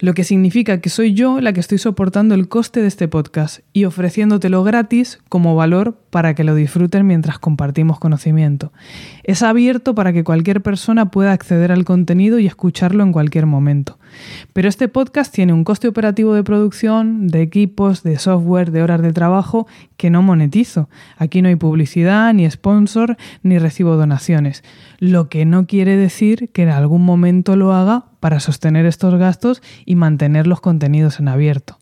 lo 0.00 0.14
que 0.14 0.24
significa 0.24 0.80
que 0.80 0.90
soy 0.90 1.14
yo 1.14 1.40
la 1.40 1.52
que 1.52 1.60
estoy 1.60 1.78
soportando 1.78 2.34
el 2.34 2.48
coste 2.48 2.80
de 2.80 2.88
este 2.88 3.08
podcast 3.08 3.60
y 3.72 3.84
ofreciéndotelo 3.84 4.62
gratis 4.62 5.18
como 5.28 5.56
valor 5.56 5.96
para 6.10 6.34
que 6.34 6.44
lo 6.44 6.54
disfruten 6.54 7.06
mientras 7.06 7.38
compartimos 7.38 7.98
conocimiento. 7.98 8.72
Es 9.24 9.42
abierto 9.42 9.94
para 9.94 10.12
que 10.12 10.24
cualquier 10.24 10.62
persona 10.62 11.10
pueda 11.10 11.32
acceder 11.32 11.72
al 11.72 11.84
contenido 11.84 12.38
y 12.38 12.46
escucharlo 12.46 13.02
en 13.02 13.12
cualquier 13.12 13.46
momento. 13.46 13.98
Pero 14.52 14.68
este 14.68 14.88
podcast 14.88 15.32
tiene 15.32 15.52
un 15.52 15.64
coste 15.64 15.88
operativo 15.88 16.34
de 16.34 16.44
producción, 16.44 17.28
de 17.28 17.42
equipos, 17.42 18.02
de 18.02 18.18
software, 18.18 18.70
de 18.70 18.82
horas 18.82 19.02
de 19.02 19.12
trabajo 19.12 19.66
que 19.96 20.10
no 20.10 20.22
monetizo. 20.22 20.88
Aquí 21.16 21.42
no 21.42 21.48
hay 21.48 21.56
publicidad, 21.56 22.32
ni 22.34 22.50
sponsor, 22.50 23.16
ni 23.42 23.58
recibo 23.58 23.96
donaciones. 23.96 24.64
Lo 24.98 25.28
que 25.28 25.44
no 25.44 25.66
quiere 25.66 25.96
decir 25.96 26.50
que 26.52 26.62
en 26.62 26.70
algún 26.70 27.04
momento 27.04 27.56
lo 27.56 27.72
haga 27.72 28.06
para 28.20 28.40
sostener 28.40 28.86
estos 28.86 29.14
gastos 29.16 29.62
y 29.84 29.94
mantener 29.94 30.46
los 30.46 30.60
contenidos 30.60 31.20
en 31.20 31.28
abierto. 31.28 31.78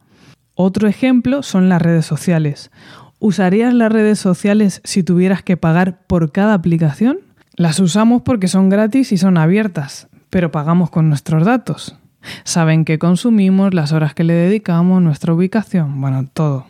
Otro 0.54 0.88
ejemplo 0.88 1.42
son 1.42 1.68
las 1.68 1.82
redes 1.82 2.06
sociales. 2.06 2.70
¿Usarías 3.18 3.72
las 3.74 3.92
redes 3.92 4.18
sociales 4.18 4.80
si 4.84 5.02
tuvieras 5.02 5.42
que 5.42 5.56
pagar 5.56 6.06
por 6.06 6.32
cada 6.32 6.54
aplicación? 6.54 7.18
Las 7.56 7.80
usamos 7.80 8.22
porque 8.22 8.48
son 8.48 8.68
gratis 8.68 9.12
y 9.12 9.16
son 9.16 9.38
abiertas, 9.38 10.08
pero 10.28 10.50
pagamos 10.50 10.90
con 10.90 11.08
nuestros 11.08 11.44
datos. 11.44 11.96
Saben 12.44 12.84
qué 12.84 12.98
consumimos, 12.98 13.74
las 13.74 13.92
horas 13.92 14.14
que 14.14 14.24
le 14.24 14.34
dedicamos, 14.34 15.02
nuestra 15.02 15.34
ubicación, 15.34 16.00
bueno, 16.00 16.26
todo. 16.32 16.66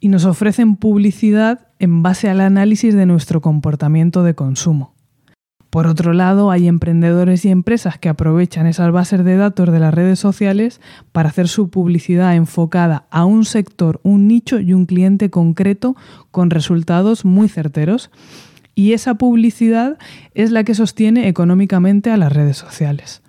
Y 0.00 0.08
nos 0.08 0.24
ofrecen 0.24 0.76
publicidad 0.76 1.68
en 1.78 2.02
base 2.02 2.28
al 2.28 2.40
análisis 2.40 2.94
de 2.94 3.06
nuestro 3.06 3.40
comportamiento 3.40 4.22
de 4.22 4.34
consumo. 4.34 4.94
Por 5.72 5.86
otro 5.86 6.12
lado, 6.12 6.50
hay 6.50 6.68
emprendedores 6.68 7.46
y 7.46 7.48
empresas 7.48 7.96
que 7.96 8.10
aprovechan 8.10 8.66
esas 8.66 8.92
bases 8.92 9.24
de 9.24 9.36
datos 9.36 9.72
de 9.72 9.80
las 9.80 9.94
redes 9.94 10.18
sociales 10.18 10.82
para 11.12 11.30
hacer 11.30 11.48
su 11.48 11.70
publicidad 11.70 12.36
enfocada 12.36 13.06
a 13.10 13.24
un 13.24 13.46
sector, 13.46 13.98
un 14.02 14.28
nicho 14.28 14.60
y 14.60 14.74
un 14.74 14.84
cliente 14.84 15.30
concreto 15.30 15.96
con 16.30 16.50
resultados 16.50 17.24
muy 17.24 17.48
certeros. 17.48 18.10
Y 18.74 18.92
esa 18.92 19.14
publicidad 19.14 19.96
es 20.34 20.50
la 20.50 20.62
que 20.62 20.74
sostiene 20.74 21.26
económicamente 21.26 22.10
a 22.10 22.18
las 22.18 22.34
redes 22.34 22.58
sociales. 22.58 23.21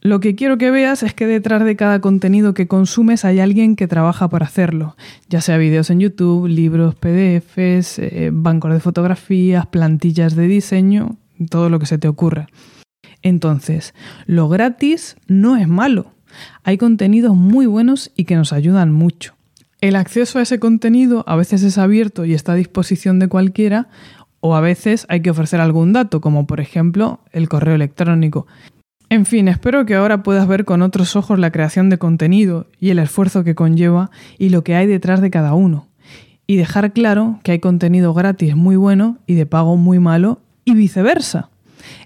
Lo 0.00 0.20
que 0.20 0.36
quiero 0.36 0.58
que 0.58 0.70
veas 0.70 1.02
es 1.02 1.12
que 1.12 1.26
detrás 1.26 1.64
de 1.64 1.74
cada 1.74 2.00
contenido 2.00 2.54
que 2.54 2.68
consumes 2.68 3.24
hay 3.24 3.40
alguien 3.40 3.74
que 3.74 3.88
trabaja 3.88 4.28
para 4.28 4.46
hacerlo, 4.46 4.96
ya 5.28 5.40
sea 5.40 5.58
vídeos 5.58 5.90
en 5.90 5.98
YouTube, 5.98 6.46
libros, 6.46 6.94
PDFs, 6.94 7.98
eh, 7.98 8.30
bancos 8.32 8.72
de 8.72 8.80
fotografías, 8.80 9.66
plantillas 9.66 10.36
de 10.36 10.46
diseño, 10.46 11.16
todo 11.50 11.68
lo 11.68 11.80
que 11.80 11.86
se 11.86 11.98
te 11.98 12.06
ocurra. 12.06 12.48
Entonces, 13.22 13.92
lo 14.26 14.48
gratis 14.48 15.16
no 15.26 15.56
es 15.56 15.66
malo. 15.66 16.12
Hay 16.62 16.78
contenidos 16.78 17.36
muy 17.36 17.66
buenos 17.66 18.12
y 18.14 18.24
que 18.24 18.36
nos 18.36 18.52
ayudan 18.52 18.92
mucho. 18.92 19.34
El 19.80 19.96
acceso 19.96 20.38
a 20.38 20.42
ese 20.42 20.60
contenido 20.60 21.24
a 21.26 21.34
veces 21.34 21.62
es 21.64 21.78
abierto 21.78 22.24
y 22.24 22.34
está 22.34 22.52
a 22.52 22.56
disposición 22.56 23.18
de 23.18 23.28
cualquiera, 23.28 23.88
o 24.40 24.54
a 24.54 24.60
veces 24.60 25.06
hay 25.08 25.22
que 25.22 25.30
ofrecer 25.30 25.60
algún 25.60 25.92
dato, 25.92 26.20
como 26.20 26.46
por 26.46 26.60
ejemplo 26.60 27.20
el 27.32 27.48
correo 27.48 27.74
electrónico. 27.74 28.46
En 29.10 29.24
fin, 29.24 29.48
espero 29.48 29.86
que 29.86 29.94
ahora 29.94 30.22
puedas 30.22 30.46
ver 30.46 30.66
con 30.66 30.82
otros 30.82 31.16
ojos 31.16 31.38
la 31.38 31.50
creación 31.50 31.88
de 31.88 31.96
contenido 31.96 32.66
y 32.78 32.90
el 32.90 32.98
esfuerzo 32.98 33.42
que 33.42 33.54
conlleva 33.54 34.10
y 34.38 34.50
lo 34.50 34.62
que 34.64 34.74
hay 34.74 34.86
detrás 34.86 35.22
de 35.22 35.30
cada 35.30 35.54
uno. 35.54 35.88
Y 36.46 36.56
dejar 36.56 36.92
claro 36.92 37.40
que 37.42 37.52
hay 37.52 37.58
contenido 37.58 38.12
gratis 38.12 38.54
muy 38.54 38.76
bueno 38.76 39.18
y 39.26 39.34
de 39.34 39.46
pago 39.46 39.76
muy 39.76 39.98
malo 39.98 40.40
y 40.66 40.74
viceversa. 40.74 41.48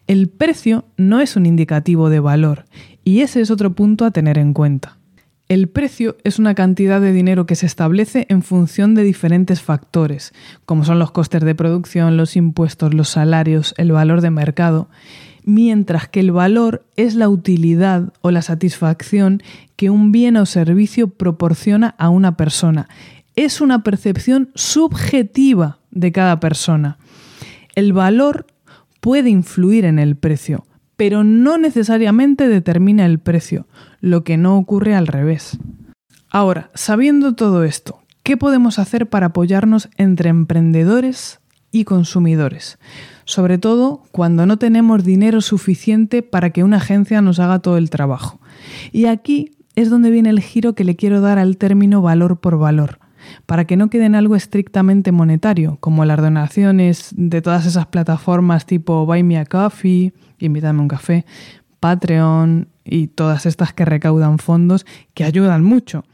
El 0.06 0.28
precio 0.28 0.85
no 0.97 1.21
es 1.21 1.35
un 1.35 1.47
indicativo 1.47 2.09
de 2.09 2.21
valor 2.21 2.66
y 3.02 3.21
ese 3.21 3.40
es 3.40 3.50
otro 3.50 3.73
punto 3.73 4.04
a 4.04 4.12
tener 4.12 4.38
en 4.38 4.52
cuenta. 4.52 4.99
El 5.49 5.68
precio 5.68 6.16
es 6.23 6.38
una 6.38 6.54
cantidad 6.54 7.00
de 7.00 7.12
dinero 7.12 7.47
que 7.47 7.56
se 7.56 7.66
establece 7.66 8.26
en 8.28 8.42
función 8.42 8.94
de 8.94 9.02
diferentes 9.02 9.61
factores, 9.61 10.32
como 10.64 10.85
son 10.85 10.99
los 10.99 11.11
costes 11.11 11.42
de 11.42 11.54
producción, 11.54 12.16
los 12.16 12.37
impuestos, 12.37 12.94
los 12.94 13.09
salarios, 13.09 13.75
el 13.76 13.92
valor 13.92 14.21
de 14.21 14.30
mercado, 14.30 14.88
mientras 15.45 16.09
que 16.09 16.21
el 16.21 16.33
valor 16.33 16.85
es 16.97 17.15
la 17.15 17.29
utilidad 17.29 18.13
o 18.21 18.31
la 18.31 18.43
satisfacción 18.43 19.43
que 19.77 19.91
un 19.91 20.13
bien 20.13 20.37
o 20.37 20.47
servicio 20.47 21.09
proporciona 21.09 21.95
a 21.99 22.09
una 22.09 22.37
persona. 22.37 22.89
Es 23.35 23.61
una 23.61 23.83
percepción 23.83 24.51
subjetiva 24.55 25.79
de 25.91 26.13
cada 26.13 26.39
persona. 26.41 26.99
El 27.75 27.93
valor 27.93 28.47
puede 29.01 29.31
influir 29.31 29.85
en 29.85 29.99
el 29.99 30.17
precio, 30.17 30.67
pero 30.97 31.25
no 31.25 31.59
necesariamente 31.59 32.49
determina 32.49 33.07
el 33.07 33.19
precio, 33.19 33.67
lo 34.01 34.23
que 34.25 34.37
no 34.37 34.57
ocurre 34.57 34.95
al 34.95 35.07
revés. 35.07 35.59
Ahora, 36.31 36.71
sabiendo 36.75 37.35
todo 37.35 37.65
esto, 37.65 38.01
¿qué 38.23 38.37
podemos 38.37 38.79
hacer 38.79 39.09
para 39.09 39.27
apoyarnos 39.27 39.89
entre 39.97 40.31
emprendedores 40.31 41.42
y 41.73 41.85
consumidores? 41.85 42.79
Sobre 43.25 43.59
todo 43.59 44.05
cuando 44.12 44.47
no 44.47 44.59
tenemos 44.59 45.02
dinero 45.02 45.41
suficiente 45.41 46.23
para 46.23 46.50
que 46.50 46.62
una 46.62 46.76
agencia 46.76 47.21
nos 47.21 47.41
haga 47.41 47.59
todo 47.59 47.79
el 47.79 47.91
trabajo. 47.91 48.38
Y 48.93 49.07
aquí 49.07 49.57
es 49.75 49.91
donde 49.91 50.11
viene 50.11 50.31
el 50.31 50.41
giro 50.41 50.75
que 50.75 50.85
le 50.85 50.95
quiero 50.95 51.21
dar 51.21 51.38
al 51.38 51.57
término 51.57 52.02
valor 52.02 52.38
por 52.38 52.59
valor 52.59 53.00
para 53.47 53.67
que 53.67 53.76
no 53.76 53.88
quede 53.88 54.07
en 54.07 54.17
algo 54.17 54.35
estrictamente 54.35 55.12
monetario, 55.12 55.76
como 55.81 56.05
las 56.05 56.21
donaciones 56.21 57.11
de 57.17 57.41
todas 57.41 57.67
esas 57.67 57.87
plataformas 57.87 58.67
tipo 58.67 59.07
Buy 59.07 59.23
Me 59.23 59.38
a 59.38 59.47
Coffee, 59.47 60.12
Invítame 60.38 60.81
un 60.81 60.88
café, 60.88 61.25
Patreon 61.79 62.69
y 62.85 63.07
todas 63.07 63.47
estas 63.47 63.73
que 63.73 63.85
recaudan 63.85 64.38
fondos 64.38 64.85
que 65.14 65.23
ayudan 65.23 65.62
mucho, 65.62 66.05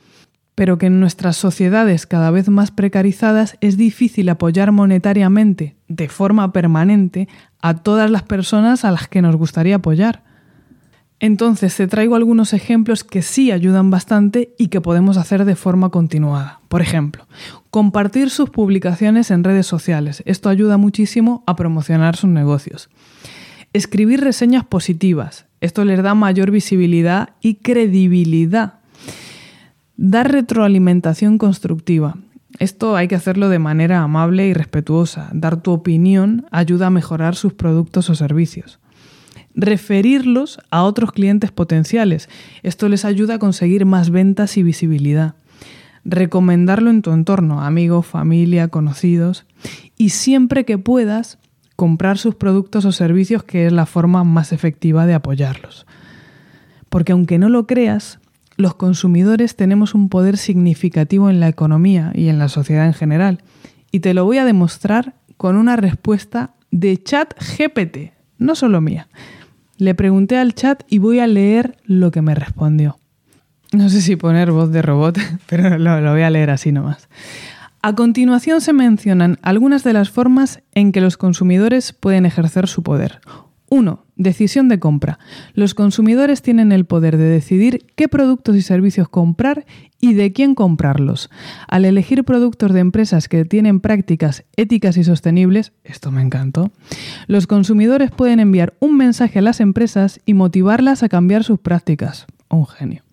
pero 0.59 0.77
que 0.77 0.87
en 0.87 0.99
nuestras 0.99 1.37
sociedades 1.37 2.09
cada 2.09 2.33
vez 2.33 2.49
más 2.49 2.73
precarizadas 2.73 3.57
es 3.61 3.77
difícil 3.77 4.29
apoyar 4.29 4.73
monetariamente, 4.73 5.77
de 5.87 6.09
forma 6.09 6.50
permanente, 6.50 7.29
a 7.62 7.75
todas 7.75 8.11
las 8.11 8.25
personas 8.25 8.85
a 8.85 8.91
las 8.91 9.07
que 9.07 9.23
nos 9.23 9.37
gustaría 9.37 9.77
apoyar. 9.77 10.25
Entonces 11.21 11.77
te 11.77 11.87
traigo 11.87 12.17
algunos 12.17 12.55
ejemplos 12.55 13.05
que 13.05 13.23
sí 13.23 13.53
ayudan 13.53 13.93
bastante 13.93 14.53
y 14.59 14.67
que 14.67 14.81
podemos 14.81 15.17
hacer 15.17 15.45
de 15.45 15.55
forma 15.55 15.91
continuada. 15.91 16.59
Por 16.67 16.83
ejemplo, 16.83 17.29
compartir 17.71 18.29
sus 18.29 18.50
publicaciones 18.50 19.31
en 19.31 19.45
redes 19.45 19.69
sociales. 19.69 20.25
Esto 20.27 20.49
ayuda 20.49 20.77
muchísimo 20.77 21.45
a 21.47 21.55
promocionar 21.55 22.17
sus 22.17 22.31
negocios. 22.31 22.91
Escribir 23.73 24.23
reseñas 24.23 24.65
positivas. 24.65 25.47
Esto 25.61 25.85
les 25.85 26.03
da 26.03 26.17
mayor 26.17 26.50
visibilidad 26.50 27.29
y 27.41 27.57
credibilidad. 27.57 28.78
Dar 30.00 30.31
retroalimentación 30.31 31.38
constructiva. 31.38 32.17
Esto 32.61 32.97
hay 32.97 33.09
que 33.09 33.17
hacerlo 33.17 33.49
de 33.49 33.59
manera 33.59 34.00
amable 34.00 34.47
y 34.47 34.55
respetuosa. 34.55 35.28
Dar 35.33 35.61
tu 35.61 35.73
opinión 35.73 36.47
ayuda 36.52 36.87
a 36.87 36.90
mejorar 36.90 37.35
sus 37.35 37.52
productos 37.52 38.09
o 38.09 38.14
servicios 38.14 38.78
referirlos 39.55 40.61
a 40.71 40.85
otros 40.85 41.11
clientes 41.11 41.50
potenciales. 41.50 42.28
Esto 42.62 42.88
les 42.88 43.05
ayuda 43.05 43.35
a 43.35 43.38
conseguir 43.40 43.87
más 43.87 44.11
ventas 44.11 44.57
y 44.57 44.62
visibilidad. 44.62 45.35
Recomendarlo 46.05 46.90
en 46.90 47.02
tu 47.02 47.11
entorno, 47.11 47.61
amigos, 47.61 48.07
familia, 48.07 48.69
conocidos. 48.69 49.47
Y 49.97 50.11
siempre 50.11 50.64
que 50.64 50.78
puedas, 50.78 51.38
comprar 51.75 52.19
sus 52.19 52.37
productos 52.37 52.85
o 52.85 52.93
servicios, 52.93 53.43
que 53.43 53.67
es 53.67 53.73
la 53.73 53.87
forma 53.87 54.23
más 54.23 54.52
efectiva 54.52 55.07
de 55.07 55.14
apoyarlos. 55.14 55.87
Porque 56.88 57.11
aunque 57.11 57.38
no 57.38 57.49
lo 57.49 57.67
creas, 57.67 58.21
los 58.59 58.75
consumidores 58.75 59.57
tenemos 59.57 59.95
un 59.95 60.09
poder 60.11 60.37
significativo 60.37 61.31
en 61.31 61.41
la 61.41 61.49
economía 61.49 62.12
y 62.15 62.29
en 62.29 62.38
la 62.38 62.49
sociedad 62.49 62.87
en 62.87 62.93
general. 62.93 63.38
Y 63.93 64.00
te 64.00 64.12
lo 64.12 64.25
voy 64.25 64.38
a 64.38 64.45
demostrar 64.45 65.15
con 65.37 65.57
una 65.57 65.77
respuesta 65.77 66.55
de 66.73 67.00
chat 67.03 67.33
GPT, 67.38 68.12
no 68.37 68.57
solo 68.57 68.81
mía. 68.81 69.09
Le 69.79 69.95
pregunté 69.95 70.37
al 70.37 70.55
chat 70.55 70.83
y 70.88 70.99
voy 70.99 71.21
a 71.21 71.29
leer 71.29 71.79
lo 71.85 72.11
que 72.11 72.21
me 72.21 72.35
respondió. 72.35 72.99
No 73.73 73.88
sé 73.88 74.03
si 74.03 74.17
poner 74.17 74.50
voz 74.50 74.73
de 74.73 74.83
robot, 74.83 75.19
pero 75.47 75.79
lo, 75.79 76.11
voy 76.11 76.23
a 76.23 76.31
leer 76.31 76.50
así 76.50 76.73
nomás. 76.73 77.09
A 77.81 77.95
continuación 77.95 78.61
se 78.61 78.73
mencionan 78.73 79.38
algunas 79.41 79.85
de 79.85 79.93
las 79.93 80.11
formas 80.11 80.62
en 80.75 80.91
que 80.91 81.00
los 81.00 81.17
consumidores 81.17 81.93
pueden 81.93 82.27
ejercer 82.27 82.67
su 82.67 82.83
poder. 82.83 83.21
1. 83.71 84.05
Decisión 84.19 84.69
de 84.69 84.79
compra. 84.79 85.19
Los 85.55 85.75
consumidores 85.75 86.43
tienen 86.43 86.73
el 86.73 86.85
poder 86.85 87.17
de 87.17 87.25
decidir 87.25 87.87
qué 87.95 88.09
productos 88.09 88.57
y 88.57 88.63
servicios 88.63 89.09
comprar 89.09 89.65
y 90.01 90.15
de 90.15 90.33
quién 90.33 90.55
comprarlos. 90.55 91.31
Al 91.69 91.85
elegir 91.85 92.25
productos 92.25 92.73
de 92.73 92.81
empresas 92.81 93.29
que 93.29 93.45
tienen 93.45 93.81
prácticas 93.81 94.45
éticas 94.57 94.97
y 94.97 95.05
sostenibles, 95.05 95.73
esto 95.85 96.11
me 96.11 96.21
encantó, 96.21 96.71
los 97.29 97.47
consumidores 97.47 98.11
pueden 98.11 98.41
enviar 98.41 98.75
un 98.81 98.97
mensaje 98.97 99.39
a 99.39 99.43
las 99.43 99.61
empresas 99.61 100.21
y 100.27 100.35
motivarlas 100.35 101.03
a 101.03 101.09
cambiar 101.09 101.45
sus 101.45 101.59
prácticas. 101.59 102.27
Un 102.51 102.67
genio. 102.67 103.08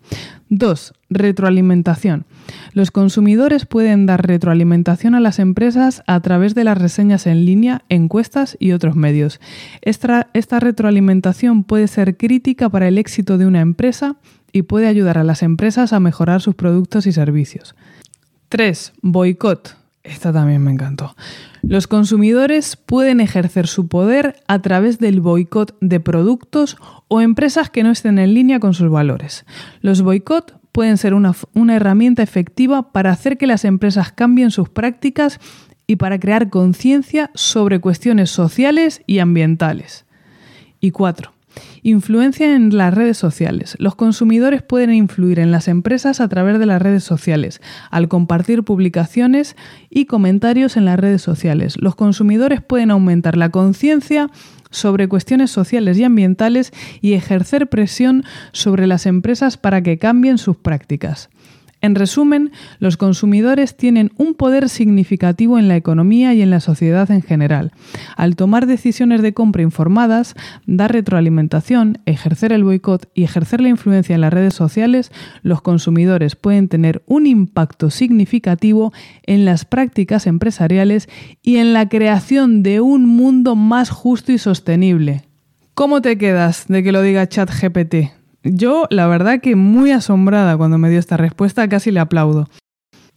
2. 0.49 0.93
Retroalimentación. 1.09 2.25
Los 2.73 2.91
consumidores 2.91 3.65
pueden 3.65 4.05
dar 4.05 4.25
retroalimentación 4.27 5.15
a 5.15 5.19
las 5.19 5.39
empresas 5.39 6.03
a 6.07 6.19
través 6.19 6.55
de 6.55 6.63
las 6.63 6.77
reseñas 6.77 7.25
en 7.27 7.45
línea, 7.45 7.83
encuestas 7.89 8.55
y 8.59 8.71
otros 8.71 8.95
medios. 8.95 9.39
Esta, 9.81 10.29
retroalimentación 10.59 11.63
puede 11.63 11.87
ser 11.87 12.17
crítica 12.17 12.69
para 12.69 12.87
el 12.87 12.97
éxito 12.97 13.37
de 13.37 13.45
una 13.45 13.61
empresa 13.61 14.17
y 14.51 14.63
puede 14.63 14.87
ayudar 14.87 15.17
a 15.17 15.23
las 15.23 15.41
empresas 15.41 15.93
a 15.93 15.99
mejorar 15.99 16.41
sus 16.41 16.55
productos 16.55 17.07
y 17.07 17.11
servicios. 17.11 17.75
3. 18.49 18.93
Boicot. 19.01 19.84
Esta 20.05 20.31
también 20.31 20.63
me 20.63 20.71
encantó. 20.71 21.15
Los 21.63 21.87
consumidores 21.87 22.75
pueden 22.75 23.19
ejercer 23.19 23.65
su 23.65 23.87
poder 23.87 24.35
a 24.47 24.61
través 24.61 24.99
del 24.99 25.19
boicot 25.19 25.75
de 25.81 25.99
productos 25.99 26.77
o 27.07 27.21
empresas 27.21 27.71
que 27.71 27.83
no 27.83 27.89
estén 27.89 28.19
en 28.19 28.35
línea 28.35 28.59
con 28.59 28.75
sus 28.75 28.89
valores. 28.89 29.45
Los 29.81 30.03
boicot 30.03 30.59
pueden 30.71 30.97
ser 30.97 31.15
una, 31.15 31.33
una 31.53 31.75
herramienta 31.75 32.21
efectiva 32.21 32.91
para 32.91 33.11
hacer 33.11 33.37
que 33.37 33.47
las 33.47 33.65
empresas 33.65 34.11
cambien 34.11 34.51
sus 34.51 34.69
prácticas 34.69 35.39
y 35.87 35.95
para 35.95 36.19
crear 36.19 36.49
conciencia 36.49 37.31
sobre 37.33 37.79
cuestiones 37.79 38.29
sociales 38.29 39.01
y 39.07 39.19
ambientales. 39.19 40.05
Y 40.79 40.91
4. 40.91 41.34
Influencia 41.83 42.55
en 42.55 42.75
las 42.75 42.93
redes 42.93 43.17
sociales. 43.17 43.75
Los 43.79 43.95
consumidores 43.95 44.61
pueden 44.61 44.93
influir 44.93 45.39
en 45.39 45.51
las 45.51 45.67
empresas 45.67 46.19
a 46.19 46.27
través 46.27 46.59
de 46.59 46.65
las 46.65 46.81
redes 46.81 47.03
sociales, 47.03 47.61
al 47.91 48.07
compartir 48.07 48.63
publicaciones 48.63 49.55
y 49.89 50.05
comentarios 50.05 50.77
en 50.77 50.85
las 50.85 50.99
redes 50.99 51.21
sociales. 51.21 51.75
Los 51.79 51.95
consumidores 51.95 52.61
pueden 52.61 52.91
aumentar 52.91 53.37
la 53.37 53.49
conciencia 53.49 54.29
sobre 54.71 55.07
cuestiones 55.07 55.51
sociales 55.51 55.97
y 55.97 56.03
ambientales 56.03 56.73
y 57.01 57.13
ejercer 57.13 57.67
presión 57.67 58.23
sobre 58.51 58.87
las 58.87 59.05
empresas 59.05 59.57
para 59.57 59.81
que 59.81 59.97
cambien 59.97 60.37
sus 60.37 60.57
prácticas. 60.57 61.29
En 61.85 61.93
resumen, 61.93 62.51
los 62.79 62.97
consumidores 62.97 63.77
tienen 63.77 64.11
un 64.17 64.33
poder 64.33 64.69
significativo 64.69 65.59
en 65.59 65.67
la 65.67 65.75
economía 65.75 66.33
y 66.33 66.41
en 66.41 66.49
la 66.49 66.59
sociedad 66.59 67.11
en 67.11 67.21
general. 67.21 67.73
Al 68.17 68.35
tomar 68.35 68.65
decisiones 68.65 69.21
de 69.21 69.35
compra 69.35 69.61
informadas, 69.61 70.33
dar 70.65 70.91
retroalimentación, 70.91 71.99
ejercer 72.07 72.53
el 72.53 72.63
boicot 72.63 73.07
y 73.13 73.23
ejercer 73.23 73.61
la 73.61 73.69
influencia 73.69 74.15
en 74.15 74.21
las 74.21 74.33
redes 74.33 74.55
sociales, 74.55 75.11
los 75.43 75.61
consumidores 75.61 76.35
pueden 76.35 76.69
tener 76.69 77.03
un 77.05 77.27
impacto 77.27 77.91
significativo 77.91 78.91
en 79.21 79.45
las 79.45 79.65
prácticas 79.65 80.25
empresariales 80.25 81.07
y 81.43 81.57
en 81.57 81.73
la 81.73 81.87
creación 81.87 82.63
de 82.63 82.81
un 82.81 83.05
mundo 83.05 83.55
más 83.55 83.91
justo 83.91 84.31
y 84.31 84.39
sostenible. 84.39 85.25
¿Cómo 85.75 86.01
te 86.01 86.17
quedas 86.17 86.65
de 86.67 86.81
que 86.81 86.91
lo 86.91 87.03
diga 87.03 87.29
ChatGPT? 87.29 88.24
Yo, 88.45 88.85
la 88.91 89.07
verdad 89.07 89.41
que 89.41 89.55
muy 89.55 89.89
asombrada 89.91 90.55
cuando 90.55 90.77
me 90.77 90.91
dio 90.91 90.99
esta 90.99 91.17
respuesta, 91.17 91.67
casi 91.67 91.89
le 91.89 91.99
aplaudo. 91.99 92.47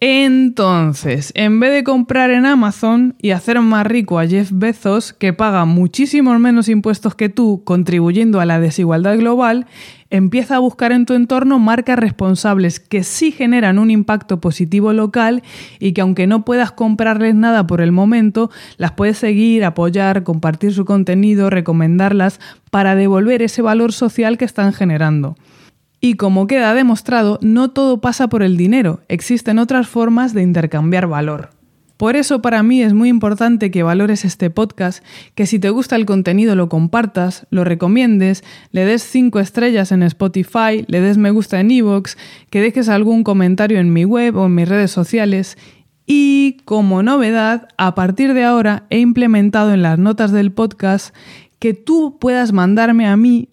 Entonces, 0.00 1.33
en 1.35 1.59
vez 1.59 1.73
de 1.73 1.83
comprar 1.83 2.31
en 2.31 2.47
Amazon 2.47 3.17
y 3.21 3.33
hacer 3.33 3.61
más 3.61 3.85
rico 3.85 4.21
a 4.21 4.28
Jeff 4.28 4.50
Bezos, 4.52 5.12
que 5.12 5.33
paga 5.33 5.64
muchísimos 5.64 6.38
menos 6.38 6.69
impuestos 6.69 7.17
que 7.17 7.28
tú, 7.28 7.62
contribuyendo 7.64 8.38
a 8.38 8.45
la 8.45 8.61
desigualdad 8.61 9.17
global, 9.17 9.67
empieza 10.09 10.55
a 10.55 10.61
buscar 10.61 10.93
en 10.93 11.05
tu 11.05 11.14
entorno 11.14 11.59
marcas 11.59 11.99
responsables 11.99 12.78
que 12.78 13.02
sí 13.02 13.33
generan 13.33 13.81
un 13.81 13.90
impacto 13.90 14.40
positivo 14.40 14.93
local 14.93 15.43
y 15.81 15.95
que 15.95 16.00
aunque 16.00 16.28
no 16.28 16.45
puedas 16.45 16.71
comprarles 16.71 17.35
nada 17.35 17.67
por 17.67 17.81
el 17.81 17.90
momento, 17.90 18.52
las 18.76 18.93
puedes 18.93 19.19
seguir, 19.19 19.64
apoyar, 19.64 20.23
compartir 20.23 20.73
su 20.73 20.85
contenido, 20.85 21.50
recomendarlas 21.50 22.38
para 22.71 22.95
devolver 22.95 23.43
ese 23.43 23.62
valor 23.62 23.93
social 23.93 24.38
que 24.38 24.45
están 24.45 24.73
generando. 24.73 25.35
Y 26.00 26.14
como 26.14 26.47
queda 26.47 26.75
demostrado, 26.75 27.38
no 27.43 27.71
todo 27.71 28.00
pasa 28.00 28.28
por 28.28 28.43
el 28.43 28.57
dinero, 28.57 29.00
existen 29.09 29.59
otras 29.59 29.88
formas 29.88 30.33
de 30.33 30.43
intercambiar 30.43 31.07
valor. 31.09 31.50
Por 31.99 32.14
eso 32.14 32.40
para 32.40 32.62
mí 32.62 32.81
es 32.81 32.95
muy 32.95 33.09
importante 33.09 33.73
que 33.73 33.83
valores 33.83 34.25
este 34.25 34.50
podcast, 34.50 35.05
que 35.35 35.47
si 35.47 35.59
te 35.59 35.71
gusta 35.71 35.97
el 35.97 36.07
contenido 36.07 36.55
lo 36.55 36.69
compartas, 36.69 37.49
lo 37.50 37.64
recomiendes, 37.64 38.45
le 38.71 38.85
des 38.85 39.02
5 39.02 39.40
estrellas 39.40 39.90
en 39.90 40.05
Spotify, 40.05 40.85
le 40.87 41.00
des 41.00 41.19
me 41.19 41.33
gusta 41.33 41.59
en 41.59 41.73
iVoox, 41.73 42.17
que 42.50 42.61
dejes 42.61 42.88
algún 42.88 43.25
comentario 43.25 43.81
en 43.81 43.93
mi 43.93 44.05
web 44.05 44.37
o 44.37 44.47
en 44.47 44.55
mis 44.55 44.69
redes 44.69 44.93
sociales 44.93 45.59
y 46.07 46.59
como 46.64 47.02
novedad, 47.02 47.67
a 47.76 47.97
partir 47.97 48.33
de 48.33 48.45
ahora 48.45 48.87
he 48.90 49.00
implementado 49.00 49.75
en 49.75 49.83
las 49.83 49.99
notas 49.99 50.31
del 50.31 50.52
podcast 50.52 51.14
que 51.59 51.75
tú 51.75 52.19
puedas 52.21 52.52
mandarme 52.52 53.09
a 53.09 53.17
mí 53.17 53.49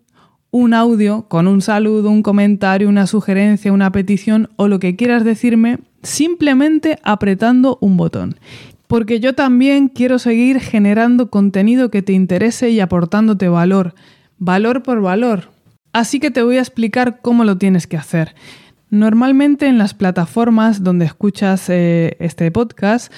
un 0.58 0.74
audio 0.74 1.24
con 1.28 1.50
un 1.50 1.62
saludo, 1.62 2.10
un 2.10 2.24
comentario, 2.24 2.88
una 2.88 3.08
sugerencia, 3.08 3.74
una 3.74 3.92
petición 3.92 4.52
o 4.56 4.70
lo 4.70 4.80
que 4.80 4.96
quieras 4.96 5.26
decirme 5.26 5.80
simplemente 6.02 6.98
apretando 7.04 7.78
un 7.82 7.98
botón. 7.98 8.36
Porque 8.88 9.20
yo 9.20 9.36
también 9.36 9.90
quiero 9.90 10.18
seguir 10.18 10.62
generando 10.62 11.30
contenido 11.30 11.92
que 11.92 12.02
te 12.02 12.14
interese 12.14 12.70
y 12.70 12.80
aportándote 12.80 13.50
valor, 13.50 13.96
valor 14.38 14.82
por 14.82 15.02
valor. 15.02 15.50
Así 15.92 16.22
que 16.22 16.32
te 16.32 16.42
voy 16.42 16.56
a 16.56 16.62
explicar 16.62 17.20
cómo 17.22 17.44
lo 17.44 17.58
tienes 17.58 17.86
que 17.86 17.98
hacer. 17.98 18.34
Normalmente 18.90 19.68
en 19.68 19.78
las 19.78 19.94
plataformas 19.94 20.86
donde 20.86 21.04
escuchas 21.04 21.70
eh, 21.70 22.16
este 22.22 22.50
podcast, 22.50 23.12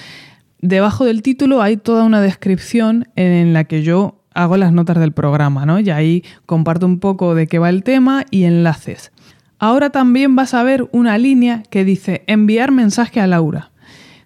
debajo 0.59 1.05
del 1.05 1.21
título 1.21 1.61
hay 1.61 1.77
toda 1.77 2.03
una 2.03 2.19
descripción 2.19 3.09
en 3.15 3.53
la 3.53 3.65
que 3.65 3.83
yo 3.83 4.16
hago 4.37 4.55
las 4.55 4.71
notas 4.71 4.99
del 4.99 5.13
programa, 5.13 5.65
¿no? 5.65 5.79
Y 5.79 5.89
ahí 5.89 6.23
comparto 6.45 6.85
un 6.85 6.99
poco 6.99 7.33
de 7.33 7.47
qué 7.47 7.57
va 7.57 7.69
el 7.69 7.83
tema 7.83 8.23
y 8.29 8.43
enlaces. 8.43 9.11
Ahora 9.57 9.89
también 9.89 10.35
vas 10.35 10.53
a 10.53 10.61
ver 10.61 10.87
una 10.91 11.17
línea 11.17 11.63
que 11.71 11.83
dice 11.83 12.23
enviar 12.27 12.71
mensaje 12.71 13.19
a 13.19 13.25
Laura. 13.25 13.71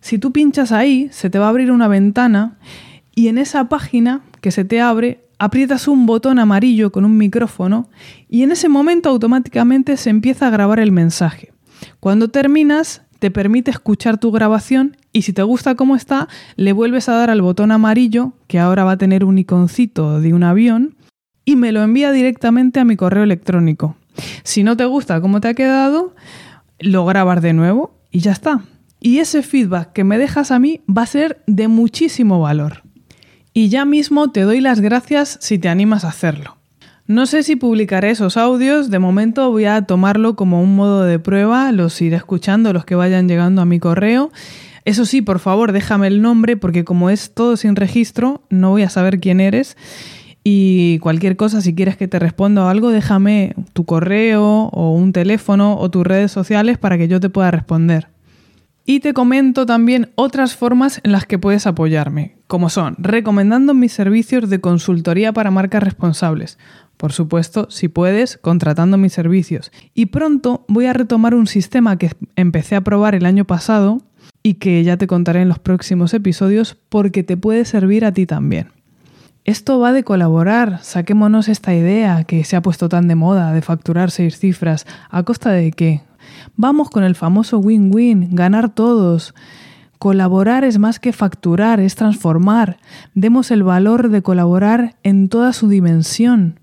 Si 0.01 0.19
tú 0.19 0.33
pinchas 0.33 0.73
ahí, 0.73 1.07
se 1.11 1.29
te 1.29 1.39
va 1.39 1.45
a 1.45 1.49
abrir 1.49 1.71
una 1.71 1.87
ventana 1.87 2.57
y 3.15 3.29
en 3.29 3.37
esa 3.37 3.69
página 3.69 4.21
que 4.41 4.51
se 4.51 4.65
te 4.65 4.81
abre, 4.81 5.23
aprietas 5.39 5.87
un 5.87 6.05
botón 6.05 6.39
amarillo 6.39 6.91
con 6.91 7.05
un 7.05 7.17
micrófono 7.17 7.89
y 8.27 8.43
en 8.43 8.51
ese 8.51 8.67
momento 8.67 9.09
automáticamente 9.09 9.95
se 9.95 10.09
empieza 10.09 10.47
a 10.47 10.49
grabar 10.49 10.81
el 10.81 10.91
mensaje. 10.91 11.53
Cuando 12.01 12.29
terminas, 12.29 13.03
te 13.21 13.29
permite 13.29 13.69
escuchar 13.69 14.17
tu 14.17 14.31
grabación 14.31 14.97
y 15.13 15.21
si 15.21 15.31
te 15.31 15.43
gusta 15.43 15.75
cómo 15.75 15.95
está, 15.95 16.27
le 16.55 16.73
vuelves 16.73 17.07
a 17.07 17.13
dar 17.13 17.29
al 17.29 17.43
botón 17.43 17.71
amarillo, 17.71 18.33
que 18.47 18.57
ahora 18.57 18.83
va 18.83 18.93
a 18.93 18.97
tener 18.97 19.23
un 19.25 19.37
iconcito 19.37 20.19
de 20.19 20.33
un 20.33 20.41
avión, 20.41 20.95
y 21.45 21.55
me 21.55 21.71
lo 21.71 21.83
envía 21.83 22.11
directamente 22.11 22.79
a 22.79 22.83
mi 22.83 22.95
correo 22.95 23.21
electrónico. 23.21 23.95
Si 24.41 24.63
no 24.63 24.75
te 24.75 24.85
gusta 24.85 25.21
cómo 25.21 25.39
te 25.39 25.49
ha 25.49 25.53
quedado, 25.53 26.15
lo 26.79 27.05
grabas 27.05 27.43
de 27.43 27.53
nuevo 27.53 27.93
y 28.09 28.21
ya 28.21 28.31
está. 28.31 28.63
Y 28.99 29.19
ese 29.19 29.43
feedback 29.43 29.93
que 29.93 30.03
me 30.03 30.17
dejas 30.17 30.49
a 30.49 30.57
mí 30.57 30.81
va 30.89 31.03
a 31.03 31.05
ser 31.05 31.43
de 31.45 31.67
muchísimo 31.67 32.41
valor. 32.41 32.81
Y 33.53 33.69
ya 33.69 33.85
mismo 33.85 34.31
te 34.31 34.41
doy 34.41 34.61
las 34.61 34.79
gracias 34.79 35.37
si 35.41 35.59
te 35.59 35.69
animas 35.69 36.05
a 36.05 36.09
hacerlo. 36.09 36.57
No 37.11 37.25
sé 37.25 37.43
si 37.43 37.57
publicaré 37.57 38.11
esos 38.11 38.37
audios, 38.37 38.89
de 38.89 38.97
momento 38.97 39.51
voy 39.51 39.65
a 39.65 39.81
tomarlo 39.81 40.37
como 40.37 40.63
un 40.63 40.77
modo 40.77 41.03
de 41.03 41.19
prueba, 41.19 41.73
los 41.73 42.01
iré 42.01 42.15
escuchando, 42.15 42.71
los 42.71 42.85
que 42.85 42.95
vayan 42.95 43.27
llegando 43.27 43.61
a 43.61 43.65
mi 43.65 43.81
correo. 43.81 44.31
Eso 44.85 45.03
sí, 45.03 45.21
por 45.21 45.39
favor, 45.39 45.73
déjame 45.73 46.07
el 46.07 46.21
nombre 46.21 46.55
porque 46.55 46.85
como 46.85 47.09
es 47.09 47.33
todo 47.33 47.57
sin 47.57 47.75
registro, 47.75 48.43
no 48.49 48.69
voy 48.69 48.83
a 48.83 48.89
saber 48.89 49.19
quién 49.19 49.41
eres. 49.41 49.75
Y 50.45 50.99
cualquier 50.99 51.35
cosa, 51.35 51.59
si 51.59 51.75
quieres 51.75 51.97
que 51.97 52.07
te 52.07 52.17
responda 52.17 52.63
o 52.63 52.69
algo, 52.69 52.91
déjame 52.91 53.55
tu 53.73 53.83
correo 53.83 54.69
o 54.71 54.93
un 54.93 55.11
teléfono 55.11 55.77
o 55.77 55.91
tus 55.91 56.07
redes 56.07 56.31
sociales 56.31 56.77
para 56.77 56.97
que 56.97 57.09
yo 57.09 57.19
te 57.19 57.29
pueda 57.29 57.51
responder. 57.51 58.07
Y 58.85 58.99
te 58.99 59.13
comento 59.13 59.65
también 59.65 60.11
otras 60.15 60.55
formas 60.55 61.01
en 61.03 61.11
las 61.11 61.25
que 61.25 61.37
puedes 61.37 61.67
apoyarme, 61.67 62.37
como 62.47 62.69
son 62.69 62.95
recomendando 62.97 63.73
mis 63.73 63.91
servicios 63.91 64.49
de 64.49 64.59
consultoría 64.59 65.33
para 65.33 65.51
marcas 65.51 65.83
responsables, 65.83 66.57
por 67.01 67.13
supuesto, 67.13 67.65
si 67.71 67.87
puedes, 67.87 68.37
contratando 68.37 68.95
mis 68.95 69.11
servicios. 69.11 69.71
Y 69.95 70.05
pronto 70.05 70.65
voy 70.67 70.85
a 70.85 70.93
retomar 70.93 71.33
un 71.33 71.47
sistema 71.47 71.97
que 71.97 72.11
empecé 72.35 72.75
a 72.75 72.81
probar 72.81 73.15
el 73.15 73.25
año 73.25 73.43
pasado 73.43 74.03
y 74.43 74.53
que 74.53 74.83
ya 74.83 74.97
te 74.97 75.07
contaré 75.07 75.41
en 75.41 75.49
los 75.49 75.57
próximos 75.57 76.13
episodios 76.13 76.77
porque 76.89 77.23
te 77.23 77.37
puede 77.37 77.65
servir 77.65 78.05
a 78.05 78.11
ti 78.11 78.27
también. 78.27 78.67
Esto 79.45 79.79
va 79.79 79.93
de 79.93 80.03
colaborar, 80.03 80.77
saquémonos 80.83 81.47
esta 81.47 81.73
idea 81.73 82.23
que 82.23 82.43
se 82.43 82.55
ha 82.55 82.61
puesto 82.61 82.87
tan 82.87 83.07
de 83.07 83.15
moda 83.15 83.51
de 83.51 83.63
facturar 83.63 84.11
seis 84.11 84.37
cifras, 84.37 84.85
¿a 85.09 85.23
costa 85.23 85.49
de 85.49 85.71
qué? 85.71 86.03
Vamos 86.55 86.91
con 86.91 87.03
el 87.03 87.15
famoso 87.15 87.57
win-win, 87.57 88.35
ganar 88.35 88.69
todos. 88.69 89.33
Colaborar 89.97 90.63
es 90.63 90.77
más 90.77 90.99
que 90.99 91.13
facturar, 91.13 91.79
es 91.79 91.95
transformar. 91.95 92.77
Demos 93.15 93.49
el 93.49 93.63
valor 93.63 94.09
de 94.11 94.21
colaborar 94.21 94.97
en 95.01 95.29
toda 95.29 95.51
su 95.51 95.67
dimensión 95.67 96.60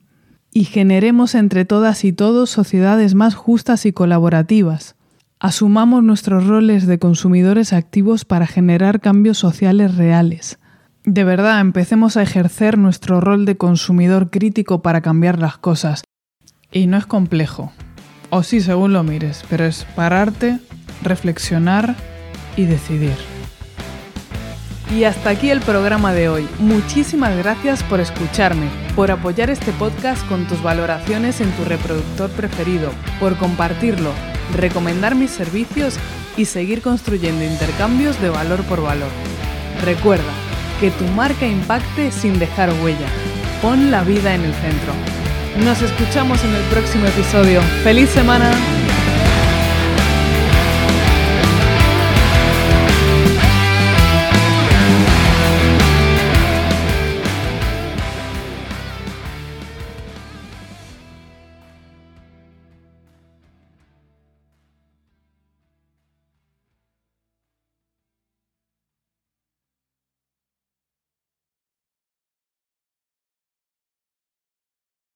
y 0.52 0.64
generemos 0.64 1.34
entre 1.34 1.64
todas 1.64 2.04
y 2.04 2.12
todos 2.12 2.50
sociedades 2.50 3.14
más 3.14 3.34
justas 3.34 3.86
y 3.86 3.92
colaborativas. 3.92 4.96
Asumamos 5.40 6.02
nuestros 6.02 6.46
roles 6.46 6.86
de 6.86 6.98
consumidores 6.98 7.72
activos 7.72 8.24
para 8.24 8.46
generar 8.46 9.00
cambios 9.00 9.38
sociales 9.38 9.96
reales. 9.96 10.58
De 11.04 11.24
verdad, 11.24 11.60
empecemos 11.60 12.16
a 12.16 12.22
ejercer 12.22 12.76
nuestro 12.76 13.20
rol 13.20 13.44
de 13.44 13.56
consumidor 13.56 14.30
crítico 14.30 14.82
para 14.82 15.00
cambiar 15.00 15.38
las 15.38 15.56
cosas. 15.56 16.02
Y 16.72 16.86
no 16.86 16.96
es 16.96 17.06
complejo. 17.06 17.72
O 18.30 18.42
sí, 18.42 18.60
según 18.60 18.92
lo 18.92 19.02
mires, 19.04 19.44
pero 19.48 19.64
es 19.64 19.84
pararte, 19.94 20.58
reflexionar 21.02 21.94
y 22.56 22.64
decidir. 22.64 23.37
Y 24.90 25.04
hasta 25.04 25.30
aquí 25.30 25.50
el 25.50 25.60
programa 25.60 26.12
de 26.12 26.28
hoy. 26.28 26.48
Muchísimas 26.58 27.36
gracias 27.36 27.82
por 27.82 28.00
escucharme, 28.00 28.68
por 28.96 29.10
apoyar 29.10 29.50
este 29.50 29.72
podcast 29.72 30.26
con 30.28 30.46
tus 30.46 30.62
valoraciones 30.62 31.40
en 31.40 31.50
tu 31.52 31.64
reproductor 31.64 32.30
preferido, 32.30 32.90
por 33.20 33.36
compartirlo, 33.36 34.12
recomendar 34.56 35.14
mis 35.14 35.30
servicios 35.30 35.96
y 36.36 36.46
seguir 36.46 36.80
construyendo 36.80 37.44
intercambios 37.44 38.20
de 38.22 38.30
valor 38.30 38.62
por 38.62 38.82
valor. 38.82 39.10
Recuerda 39.84 40.32
que 40.80 40.90
tu 40.90 41.04
marca 41.08 41.46
impacte 41.46 42.10
sin 42.10 42.38
dejar 42.38 42.70
huella. 42.82 43.08
Pon 43.60 43.90
la 43.90 44.02
vida 44.04 44.34
en 44.34 44.42
el 44.42 44.54
centro. 44.54 44.92
Nos 45.64 45.82
escuchamos 45.82 46.42
en 46.44 46.54
el 46.54 46.62
próximo 46.64 47.06
episodio. 47.06 47.60
¡Feliz 47.82 48.08
semana! 48.10 48.77